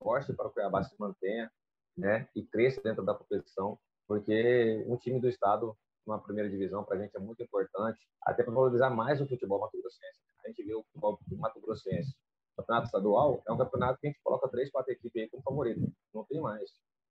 torce 0.00 0.32
para 0.32 0.46
o 0.46 0.50
Cuiabá 0.50 0.82
se 0.82 0.94
mantenha, 0.98 1.50
né? 1.96 2.26
E 2.34 2.42
cresça 2.42 2.80
dentro 2.80 3.04
da 3.04 3.14
competição, 3.14 3.78
porque 4.06 4.82
um 4.86 4.96
time 4.96 5.20
do 5.20 5.28
estado 5.28 5.76
numa 6.06 6.18
primeira 6.18 6.48
divisão 6.48 6.82
para 6.82 6.96
a 6.96 6.98
gente 6.98 7.14
é 7.14 7.20
muito 7.20 7.42
importante, 7.42 8.00
até 8.22 8.42
para 8.42 8.54
valorizar 8.54 8.88
mais 8.88 9.20
o 9.20 9.28
futebol 9.28 9.60
mato-grossense. 9.60 10.18
A 10.42 10.48
gente 10.48 10.62
vê 10.62 10.74
o 10.74 10.82
futebol 10.84 11.20
mato-grossense. 11.32 12.16
O 12.54 12.62
campeonato 12.62 12.86
estadual 12.86 13.42
é 13.46 13.52
um 13.52 13.58
campeonato 13.58 14.00
que 14.00 14.06
a 14.06 14.10
gente 14.10 14.22
coloca 14.22 14.48
três, 14.48 14.70
quatro 14.70 14.92
equipes 14.92 15.22
aí 15.22 15.28
como 15.28 15.42
favorito. 15.42 15.92
Não 16.14 16.24
tem 16.24 16.40
mais 16.40 16.70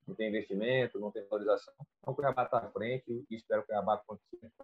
não 0.09 0.15
tem 0.15 0.27
investimento, 0.27 0.99
não 0.99 1.11
tem 1.11 1.23
valorização. 1.27 1.73
Então, 1.99 2.13
o 2.13 2.15
Cuiabá 2.15 2.43
está 2.43 2.57
à 2.57 2.71
frente 2.71 3.25
e 3.29 3.35
espero 3.35 3.61
que 3.61 3.65
o 3.65 3.67
Cuiabá 3.67 4.03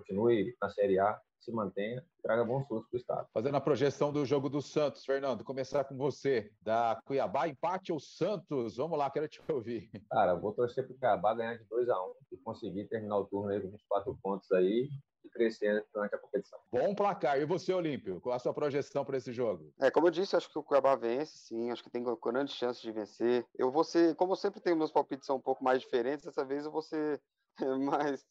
continue 0.05 0.55
na 0.61 0.69
Série 0.69 0.99
A, 0.99 1.19
se 1.39 1.51
mantenha 1.51 2.03
e 2.17 2.21
traga 2.21 2.43
bons 2.43 2.65
frutos 2.67 2.87
para 2.89 2.97
o 2.97 2.99
Estado. 2.99 3.27
Fazendo 3.33 3.55
a 3.55 3.61
projeção 3.61 4.11
do 4.11 4.25
jogo 4.25 4.49
do 4.49 4.61
Santos, 4.61 5.05
Fernando, 5.05 5.43
começar 5.43 5.83
com 5.83 5.95
você. 5.95 6.51
Da 6.61 6.99
Cuiabá, 7.05 7.47
empate 7.47 7.91
ou 7.91 7.99
Santos? 7.99 8.77
Vamos 8.77 8.97
lá, 8.97 9.09
quero 9.11 9.27
te 9.27 9.41
ouvir. 9.51 9.89
Cara, 10.09 10.33
vou 10.35 10.53
torcer 10.53 10.85
para 10.85 10.95
o 10.95 10.99
Cuiabá 10.99 11.33
ganhar 11.33 11.57
de 11.57 11.63
2 11.65 11.89
a 11.89 12.01
1 12.01 12.05
um, 12.05 12.13
e 12.31 12.37
conseguir 12.37 12.87
terminar 12.87 13.17
o 13.17 13.25
turno 13.25 13.49
aí 13.49 13.61
com 13.61 13.69
24 13.69 14.17
pontos 14.23 14.51
aí 14.51 14.89
e 15.23 15.29
crescer 15.29 15.85
durante 15.93 16.15
a 16.15 16.17
competição. 16.17 16.59
Bom 16.71 16.95
placar. 16.95 17.39
E 17.39 17.45
você, 17.45 17.73
Olímpio, 17.73 18.19
qual 18.21 18.35
a 18.35 18.39
sua 18.39 18.53
projeção 18.53 19.05
para 19.05 19.17
esse 19.17 19.31
jogo? 19.31 19.71
É, 19.79 19.91
como 19.91 20.07
eu 20.07 20.11
disse, 20.11 20.35
acho 20.35 20.49
que 20.51 20.57
o 20.57 20.63
Cuiabá 20.63 20.95
vence, 20.95 21.37
sim. 21.37 21.69
Acho 21.69 21.83
que 21.83 21.91
tem 21.91 22.03
grande 22.03 22.53
chance 22.53 22.81
de 22.81 22.91
vencer. 22.91 23.45
Eu 23.55 23.71
vou 23.71 23.83
ser, 23.83 24.15
como 24.15 24.31
eu 24.31 24.37
sempre 24.37 24.59
tenho 24.59 24.75
meus 24.75 24.91
palpites 24.91 25.27
são 25.27 25.35
um 25.35 25.41
pouco 25.41 25.63
mais 25.63 25.81
diferentes, 25.81 26.25
dessa 26.25 26.43
vez 26.43 26.65
eu 26.65 26.71
vou 26.71 26.81
ser 26.81 27.21
mais 27.79 28.25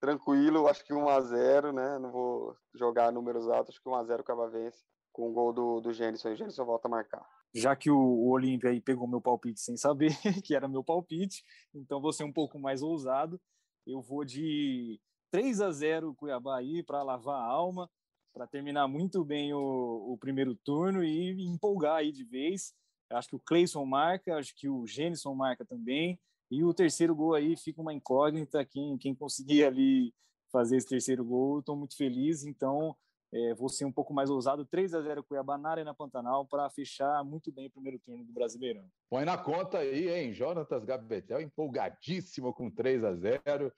tranquilo. 0.00 0.68
Acho 0.68 0.84
que 0.84 0.92
1 0.94 1.08
a 1.08 1.20
0 1.20 1.72
né? 1.72 1.98
Não 1.98 2.10
vou 2.10 2.56
jogar 2.74 3.12
números 3.12 3.48
altos. 3.48 3.74
Acho 3.74 3.82
que 3.82 3.88
1 3.88 3.94
a 3.94 4.04
0 4.04 4.20
o 4.22 4.24
Cuiabá 4.24 4.46
vence 4.48 4.84
com 5.12 5.30
o 5.30 5.32
gol 5.32 5.52
do, 5.52 5.80
do 5.80 5.92
Gênison. 5.92 6.32
O 6.32 6.36
Gênison 6.36 6.64
volta 6.64 6.88
a 6.88 6.90
marcar 6.90 7.26
já 7.54 7.74
que 7.74 7.90
o, 7.90 7.98
o 7.98 8.30
Olímpia 8.30 8.70
aí 8.70 8.80
pegou 8.80 9.08
meu 9.08 9.20
palpite 9.20 9.60
sem 9.60 9.76
saber 9.76 10.10
que 10.44 10.54
era 10.54 10.68
meu 10.68 10.84
palpite, 10.84 11.44
então 11.74 12.00
vou 12.00 12.12
ser 12.12 12.24
um 12.24 12.32
pouco 12.32 12.58
mais 12.58 12.82
ousado. 12.82 13.40
Eu 13.86 14.02
vou 14.02 14.24
de 14.24 15.00
3 15.30 15.60
a 15.60 15.70
0 15.70 16.14
Cuiabá 16.14 16.58
aí 16.58 16.82
para 16.82 17.02
lavar 17.02 17.40
a 17.40 17.46
alma, 17.46 17.90
para 18.34 18.46
terminar 18.46 18.86
muito 18.86 19.24
bem 19.24 19.52
o, 19.54 20.12
o, 20.12 20.18
primeiro 20.18 20.54
turno 20.54 21.02
e 21.02 21.42
empolgar 21.46 21.96
aí 21.96 22.12
de 22.12 22.24
vez. 22.24 22.74
Acho 23.10 23.30
que 23.30 23.36
o 23.36 23.40
Cleison 23.40 23.84
marca, 23.86 24.36
acho 24.36 24.54
que 24.54 24.68
o 24.68 24.86
Gênison 24.86 25.34
marca 25.34 25.64
também. 25.64 26.20
E 26.50 26.64
o 26.64 26.72
terceiro 26.72 27.14
gol 27.14 27.34
aí 27.34 27.56
fica 27.56 27.80
uma 27.80 27.92
incógnita. 27.92 28.64
Quem, 28.64 28.96
quem 28.96 29.14
conseguir 29.14 29.64
ali 29.64 30.14
fazer 30.50 30.76
esse 30.76 30.88
terceiro 30.88 31.24
gol, 31.24 31.60
estou 31.60 31.76
muito 31.76 31.96
feliz. 31.96 32.44
Então, 32.44 32.96
é, 33.32 33.54
vou 33.54 33.68
ser 33.68 33.84
um 33.84 33.92
pouco 33.92 34.14
mais 34.14 34.30
ousado. 34.30 34.64
3 34.64 34.94
a 34.94 35.02
0 35.02 35.22
Cuiabá 35.22 35.58
na 35.58 35.70
Arena 35.70 35.94
Pantanal 35.94 36.46
para 36.46 36.68
fechar 36.70 37.22
muito 37.22 37.52
bem 37.52 37.66
o 37.66 37.70
primeiro 37.70 37.98
turno 37.98 38.24
do 38.24 38.32
Brasileirão. 38.32 38.84
Põe 39.10 39.24
na 39.24 39.36
conta 39.36 39.78
aí, 39.78 40.08
hein? 40.08 40.32
Jonatas 40.32 40.84
Gabetel 40.84 41.40
empolgadíssimo 41.40 42.52
com 42.54 42.70
3 42.70 43.04
a 43.04 43.14
0 43.14 43.72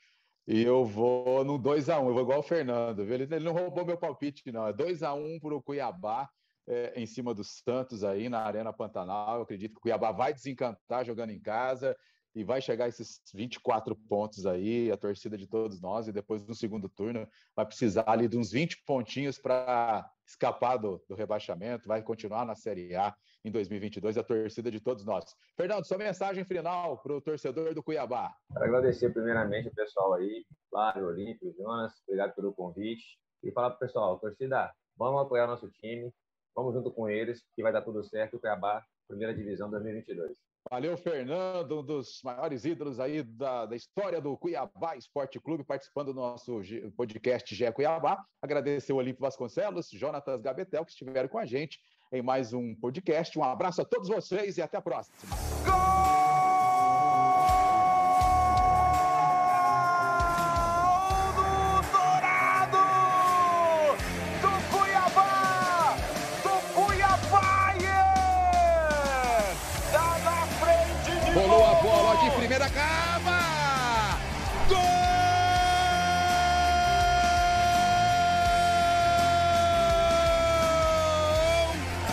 e 0.46 0.62
eu 0.62 0.84
vou 0.84 1.44
no 1.44 1.58
2x1, 1.58 2.06
eu 2.06 2.14
vou 2.14 2.22
igual 2.22 2.40
o 2.40 2.42
Fernando, 2.42 3.04
viu? 3.04 3.14
Ele, 3.14 3.40
não 3.40 3.52
roubou 3.52 3.84
meu 3.84 3.96
palpite, 3.96 4.50
não. 4.50 4.66
É 4.66 4.72
2x1 4.72 5.40
para 5.40 5.54
o 5.54 5.62
Cuiabá, 5.62 6.28
é, 6.66 6.92
em 7.00 7.06
cima 7.06 7.34
do 7.34 7.44
Santos 7.44 8.02
aí 8.02 8.28
na 8.28 8.40
Arena 8.40 8.72
Pantanal. 8.72 9.36
Eu 9.36 9.42
acredito 9.42 9.72
que 9.72 9.78
o 9.78 9.82
Cuiabá 9.82 10.12
vai 10.12 10.32
desencantar 10.32 11.04
jogando 11.04 11.30
em 11.30 11.40
casa 11.40 11.96
e 12.34 12.44
vai 12.44 12.60
chegar 12.60 12.88
esses 12.88 13.20
24 13.34 13.94
pontos 14.08 14.46
aí, 14.46 14.90
a 14.90 14.96
torcida 14.96 15.36
de 15.36 15.46
todos 15.46 15.80
nós, 15.80 16.06
e 16.06 16.12
depois 16.12 16.46
no 16.46 16.54
segundo 16.54 16.88
turno 16.88 17.28
vai 17.56 17.66
precisar 17.66 18.04
ali 18.06 18.28
de 18.28 18.36
uns 18.36 18.52
20 18.52 18.84
pontinhos 18.84 19.38
para 19.38 20.08
escapar 20.26 20.76
do, 20.76 21.02
do, 21.08 21.14
rebaixamento, 21.14 21.88
vai 21.88 22.02
continuar 22.02 22.46
na 22.46 22.54
Série 22.54 22.94
A 22.94 23.14
em 23.44 23.50
2022, 23.50 24.16
a 24.16 24.22
torcida 24.22 24.70
de 24.70 24.80
todos 24.80 25.04
nós. 25.04 25.24
Fernando, 25.56 25.84
sua 25.84 25.98
mensagem 25.98 26.44
final 26.44 26.98
para 27.02 27.14
o 27.14 27.20
torcedor 27.20 27.74
do 27.74 27.82
Cuiabá. 27.82 28.32
Quero 28.52 28.64
agradecer 28.64 29.10
primeiramente 29.10 29.68
o 29.68 29.74
pessoal 29.74 30.14
aí, 30.14 30.44
Flávio, 30.68 31.06
Olímpio, 31.06 31.52
Jonas, 31.58 31.92
obrigado 32.06 32.34
pelo 32.34 32.54
convite, 32.54 33.18
e 33.42 33.50
falar 33.50 33.70
para 33.70 33.76
o 33.76 33.80
pessoal, 33.80 34.18
torcida, 34.18 34.72
vamos 34.96 35.22
apoiar 35.22 35.46
nosso 35.46 35.68
time, 35.70 36.12
vamos 36.54 36.74
junto 36.74 36.92
com 36.92 37.08
eles, 37.08 37.42
que 37.54 37.62
vai 37.62 37.72
dar 37.72 37.82
tudo 37.82 38.04
certo, 38.04 38.36
o 38.36 38.40
Cuiabá, 38.40 38.84
primeira 39.08 39.34
divisão 39.34 39.70
2022. 39.70 40.49
Valeu, 40.68 40.96
Fernando, 40.96 41.80
um 41.80 41.84
dos 41.84 42.20
maiores 42.22 42.64
ídolos 42.64 43.00
aí 43.00 43.22
da, 43.22 43.66
da 43.66 43.76
história 43.76 44.20
do 44.20 44.36
Cuiabá 44.36 44.96
Esporte 44.96 45.40
Clube, 45.40 45.64
participando 45.64 46.12
do 46.12 46.20
nosso 46.20 46.60
podcast 46.96 47.54
GE 47.54 47.72
Cuiabá. 47.72 48.22
Agradecer 48.42 48.92
o 48.92 48.96
Olímpio 48.96 49.22
Vasconcelos, 49.22 49.88
Jonatas 49.90 50.40
Gabetel, 50.40 50.84
que 50.84 50.90
estiveram 50.90 51.28
com 51.28 51.38
a 51.38 51.46
gente 51.46 51.78
em 52.12 52.22
mais 52.22 52.52
um 52.52 52.74
podcast. 52.74 53.38
Um 53.38 53.44
abraço 53.44 53.80
a 53.80 53.84
todos 53.84 54.08
vocês 54.08 54.58
e 54.58 54.62
até 54.62 54.76
a 54.76 54.82
próxima. 54.82 55.16
Gol! 55.64 55.89
Primeira 72.60 72.68
cava. 72.68 74.18
Gol 74.68 74.76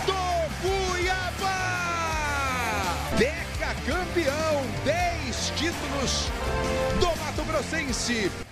do 0.05 0.13
Cuiabá! 0.61 1.57
Deca 3.17 3.75
campeão, 3.85 4.63
10 4.85 5.51
títulos 5.57 6.31
do 6.99 7.07
Mato 7.19 7.43
Grossense. 7.43 8.46